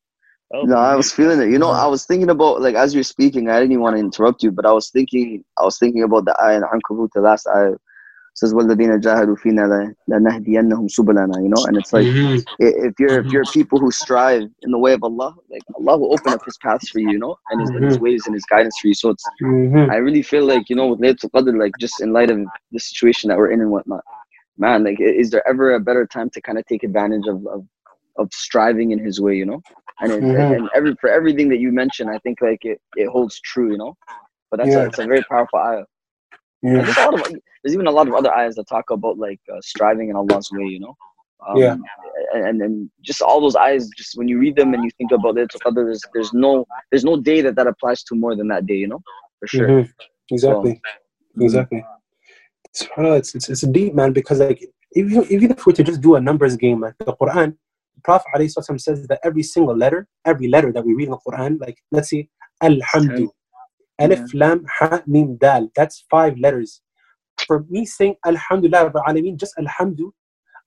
[0.53, 1.51] Oh, No, I was feeling it.
[1.51, 3.49] You know, I was thinking about like as you're speaking.
[3.49, 5.45] I didn't even want to interrupt you, but I was thinking.
[5.59, 7.75] I was thinking about the ayah in Ankabut, the last ayah
[8.34, 12.40] says, "وَالَّذِينَ جَاهَدُوا فِينَا لَنَهْدِيَنَّهُم سُبُلَنَا." You know, and it's like Mhm.
[12.62, 15.98] i- if you're if you're people who strive in the way of Allah, like Allah
[15.98, 18.36] will open up His paths for you, you know, and His, and his ways and
[18.36, 18.94] His guidance for you.
[18.94, 19.92] So it's Mhm.
[19.92, 22.40] I really feel like you know with Laylatul Qadr, like just in light of
[22.72, 24.04] the situation that we're in and whatnot,
[24.58, 27.46] man, like i- is there ever a better time to kind of take advantage of
[27.48, 27.66] of,
[28.18, 29.62] of striving in His way, you know?
[30.02, 30.56] And it, Mhm.
[30.56, 33.78] and every for everything that you mentioned, I think like it, it holds true, you
[33.78, 33.94] know.
[34.50, 34.84] But that's Yeah.
[34.84, 35.86] a, it's a very powerful ayah.
[36.65, 36.83] yeah.
[36.83, 39.41] there's a lot of there's even a lot of other ayahs that talk about like
[39.53, 40.95] uh, striving in Allah's way, you know.
[41.47, 41.77] Um, Yeah.
[42.33, 45.37] And and just all those ayahs, just when you read them and you think about
[45.39, 48.77] it, there's there's no there's no day that that applies to more than that day,
[48.85, 49.03] you know,
[49.39, 49.69] for sure.
[49.69, 49.93] Mhm.
[50.31, 50.81] Exactly.
[51.37, 51.45] Mhm.
[51.45, 51.85] Exactly.
[52.77, 54.61] SubhanAllah, it's, it's, it's deep, man, because like
[54.97, 57.57] even, even if we were to just do a numbers game, like the Quran,
[57.95, 61.19] the Prophet ﷺ says that every single letter, every letter that we read in the
[61.29, 62.29] Quran, like let's see,
[62.63, 63.29] Alhamdu,
[63.99, 66.81] Alif, Lam, Ha, Mim, Dal, that's five letters.
[67.47, 68.93] For me saying Alhamdulillah,
[69.37, 70.11] just Alhamdu,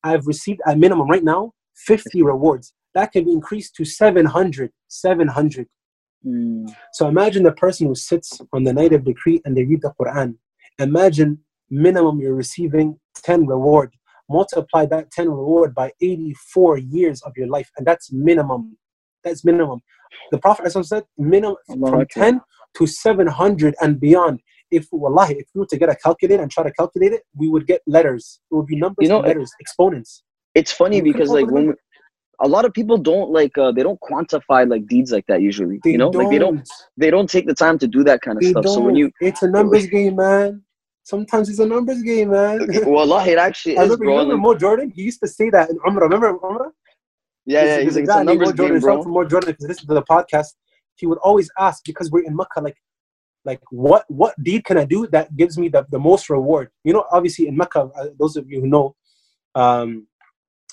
[0.04, 2.74] I've received a minimum right now 50 rewards.
[2.94, 4.72] That can be increased to 700.
[4.88, 5.68] 700.
[6.26, 6.74] Mm.
[6.94, 9.94] So imagine the person who sits on the night of decree and they read the
[10.00, 10.36] Quran.
[10.80, 13.94] Imagine minimum you're receiving 10 reward.
[14.30, 18.78] Multiply that 10 reward by 84 years of your life, and that's minimum.
[19.24, 19.82] That's minimum.
[20.32, 22.06] The Prophet said minimum from Akbar.
[22.12, 22.42] 10
[22.76, 24.40] to 700 and beyond.
[24.70, 27.48] If wallahi, if we were to get a calculator and try to calculate it, we
[27.48, 28.40] would get letters.
[28.52, 30.24] It would be numbers, You know, and letters, exponents.
[30.56, 31.74] It's funny We because like when we,
[32.42, 35.80] a lot of people don't like uh, they don't quantify like deeds like that usually.
[35.84, 38.38] They you know, like they don't they don't take the time to do that kind
[38.38, 38.64] of They stuff.
[38.66, 38.74] don't.
[38.76, 40.64] So when you it's a numbers game, man.
[41.04, 42.60] Sometimes it's a numbers game, man.
[42.86, 44.14] Wallahi, it actually I is, remember, bro.
[44.14, 44.92] you remember Like, Mo Jordan?
[44.94, 46.02] He used to say that in Umrah.
[46.02, 46.72] Remember Umrah?
[47.46, 47.80] yeah, yeah.
[47.80, 48.76] He's there's like, it's a Mo numbers Jordan.
[48.76, 49.04] game, Shout out bro.
[49.04, 50.48] to Mo Jordan if you listen to the podcast.
[50.98, 52.78] He would always ask because we're in Mecca, like,
[53.46, 56.70] like what what deed can I do that gives me the, the most reward?
[56.84, 58.96] You know, obviously in Mecca, uh, those of you who know,
[59.56, 60.08] um,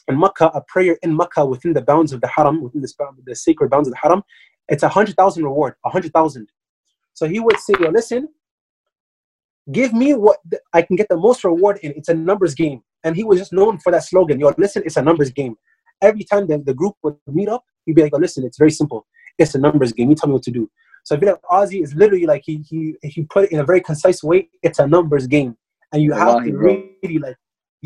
[0.08, 2.92] in Mecca, a prayer in Mecca within the bounds of the Haram, within the,
[3.24, 4.22] the sacred bounds of the Haram,
[4.68, 6.48] it's a hundred thousand reward, a hundred thousand.
[7.12, 8.28] So he would say, Yo, listen,
[9.70, 10.38] give me what
[10.72, 11.92] I can get the most reward in.
[11.92, 12.82] It's a numbers game.
[13.04, 15.56] And he was just known for that slogan, Yo, listen, it's a numbers game.
[16.02, 18.70] Every time the, the group would meet up, he'd be like, oh, listen, it's very
[18.70, 19.06] simple.
[19.38, 20.10] It's a numbers game.
[20.10, 20.70] You tell me what to do.
[21.04, 23.64] So I feel like Ozzy is literally like he he he put it in a
[23.64, 24.48] very concise way.
[24.62, 25.56] It's a numbers game,
[25.92, 27.36] and you have to really like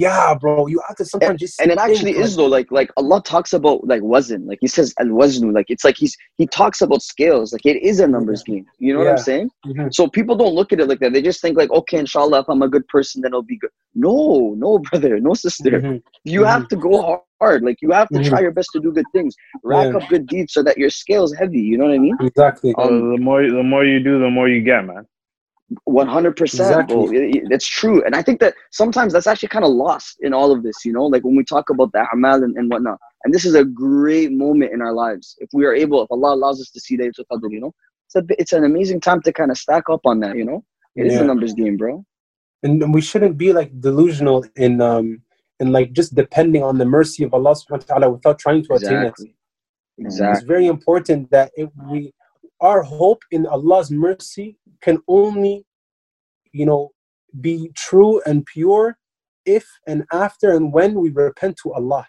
[0.05, 0.67] Yeah, bro.
[0.73, 3.53] You have to sometimes just and it actually like, is though like like allah talks
[3.59, 7.01] about like wazn like he says al waznu like it's like he's he talks about
[7.13, 9.29] scales like it is a numbers game you know what i'm Yeah.
[9.31, 9.89] saying Mhm.
[9.99, 12.49] so people don't look at it like that they just think like okay inshallah if
[12.53, 13.75] i'm a good person then I'll be good
[14.07, 14.15] no
[14.65, 15.97] no brother no sister Mhm.
[16.37, 16.93] you have to go
[17.41, 18.29] hard like you have to Mhm.
[18.31, 19.33] try your best to do good things
[19.75, 19.99] rack Yeah.
[19.99, 22.71] up good deeds so that your scale's heavy you know what i mean Exactly.
[22.79, 25.05] So the more the more you do, the more you get, man.
[25.89, 27.05] 100% bro.
[27.05, 27.17] Exactly.
[27.17, 28.03] It- it- That's true.
[28.05, 30.93] And I think that sometimes that's actually kind of lost in all of this, you
[30.93, 32.99] know, like when we talk about the amal and, and whatnot.
[33.25, 35.37] And this is a great moment in our lives.
[35.39, 37.13] If we are able, if Allah allows us to see that
[37.51, 37.75] you know,
[38.07, 40.65] it's, a, it's an amazing time to kind of stack up on that, you know.
[40.97, 41.21] It is Yeah.
[41.23, 42.05] a numbers game, bro.
[42.65, 45.07] and we shouldn't be like delusional in um
[45.61, 48.71] in like just depending on the mercy of Allah subhanahu wa ta'ala without trying to
[48.75, 49.15] attain it.
[49.99, 50.33] Exactly.
[50.33, 51.99] It's very important that if we
[52.61, 55.65] our hope in Allah's mercy can only
[56.53, 56.91] you know
[57.41, 58.99] be true and pure
[59.45, 62.07] if and after and when we repent to Allah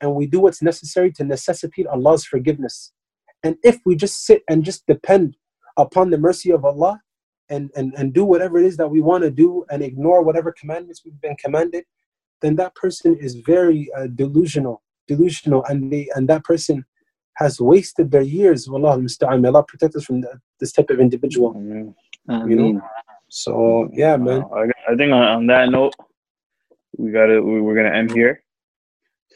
[0.00, 2.92] and we do what's necessary to necessitate Allah's forgiveness.
[3.42, 5.36] And if we just sit and just depend
[5.76, 7.00] upon the mercy of Allah
[7.48, 10.52] and, and, and do whatever it is that we want to do and ignore whatever
[10.52, 11.84] commandments we've been commanded,
[12.42, 16.84] then that person is very uh, delusional, delusional, and they and that person
[17.42, 18.68] has wasted their years.
[18.70, 19.40] Wallah al-musta'an.
[19.40, 21.50] May Allah protect us from the, this type of individual.
[21.56, 21.94] You
[22.56, 22.80] know?
[23.30, 24.42] So yeah, man.
[24.50, 25.94] Uh, I, I think on, on that note,
[26.96, 28.42] we gotta we, we're gonna end here.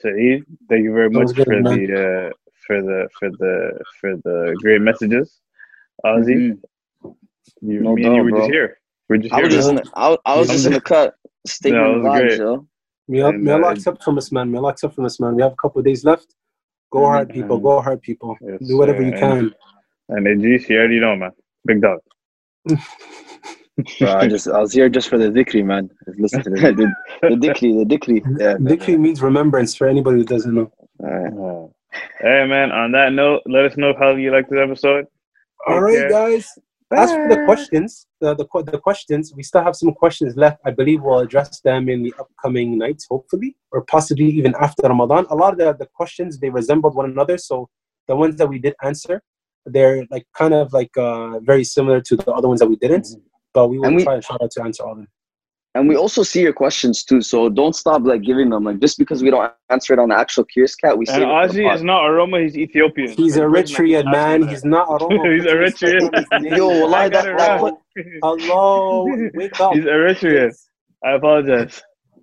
[0.03, 1.63] Saed, thank you very much good, for man.
[1.65, 2.31] the uh,
[2.67, 3.55] for the for the
[4.01, 5.41] for the great messages.
[6.05, 6.37] Ozzy,
[7.05, 7.15] Mhm.
[7.61, 8.41] you, No me and you were bro.
[8.41, 8.79] just here.
[9.09, 9.47] We're just I here.
[9.47, 11.15] was just in the, I, I was just in the cut,
[11.47, 12.67] sticking No, it in was vibes, yo.
[13.09, 14.51] May, Allah- And, may Allah uh, accept from us, man.
[14.51, 15.37] May Allah accept from us, man.
[15.37, 16.35] We have a couple of days left.
[16.93, 17.59] Go hard, people.
[17.59, 18.36] Go hard, people.
[18.40, 19.07] Yes, do whatever sir.
[19.07, 19.55] you can.
[20.11, 21.30] And Idris, you already know, man.
[21.64, 22.01] Big dog.
[23.99, 25.90] Bro, I just I was here just for the dhikri, man.
[26.18, 26.76] Listen to the dhikri.
[27.22, 28.20] the, the dikri, the dikri.
[28.40, 28.76] Yeah, man.
[28.76, 30.70] Dikri means remembrance for anybody who doesn't know.
[31.03, 31.32] Alright.
[31.32, 31.68] Uh,
[32.20, 32.70] hey, man.
[32.70, 35.07] On that note, let us know how you liked this episode.
[35.66, 36.11] All Take right, care.
[36.11, 36.59] guys.
[36.97, 40.61] As for the questions, the, the the questions, we still have some questions left.
[40.64, 45.26] I believe we'll address them in the upcoming nights, hopefully, or possibly even after Ramadan.
[45.30, 47.68] A lot of the, the questions they resembled one another, so
[48.09, 49.22] the ones that we did answer,
[49.66, 53.07] they're like kind of like uh, very similar to the other ones that we didn't.
[53.55, 55.09] But we will we- try try to answer all of them.
[55.75, 58.64] And we also see your questions too, so don't stop like giving them.
[58.64, 61.12] Like just because we don't answer it on the actual Curious Cat, we see.
[61.12, 63.12] say it for the Ozzy is not Oromo, he's Ethiopian.
[63.12, 64.49] He's So a Eritrean that man.
[64.49, 65.33] He's not Oromo.
[65.35, 66.03] He's Put Eritrean.
[66.03, 66.55] on his name.
[66.59, 67.79] Yo, I wallahi, that, it that, wrong.
[68.23, 69.73] Hello, wake up.
[69.73, 70.53] He's Eritrean.
[71.05, 71.83] I apologize.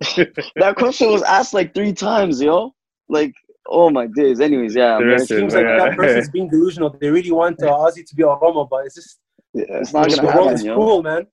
[0.54, 2.72] that question was asked like three times, yo.
[3.08, 3.34] Like,
[3.66, 4.40] oh my days.
[4.40, 6.96] Anyways, yeah, I'm The very rest It seems like that person's being delusional.
[7.00, 9.18] They really want uh, Ozzy to be Oromo, but it's just
[9.54, 9.64] Yeah.
[9.80, 10.74] It's not the gonna world happen, is yo.
[10.74, 11.26] cruel, man.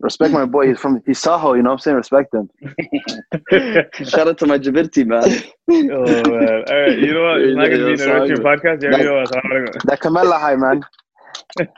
[0.00, 0.66] Respect my boy.
[0.68, 1.54] He's from he's Saho.
[1.54, 1.96] You know what I'm saying?
[1.96, 2.50] Respect him.
[4.08, 5.22] Shout out to my Jabirti, man.
[5.70, 6.64] oh man!
[6.68, 7.40] All right, you know what?
[7.40, 8.28] It's not gonna be an Sorry.
[8.28, 8.82] Eritrean podcast.
[8.82, 9.30] You already know us.
[9.32, 10.82] I'm not gonna- That Kamala high man.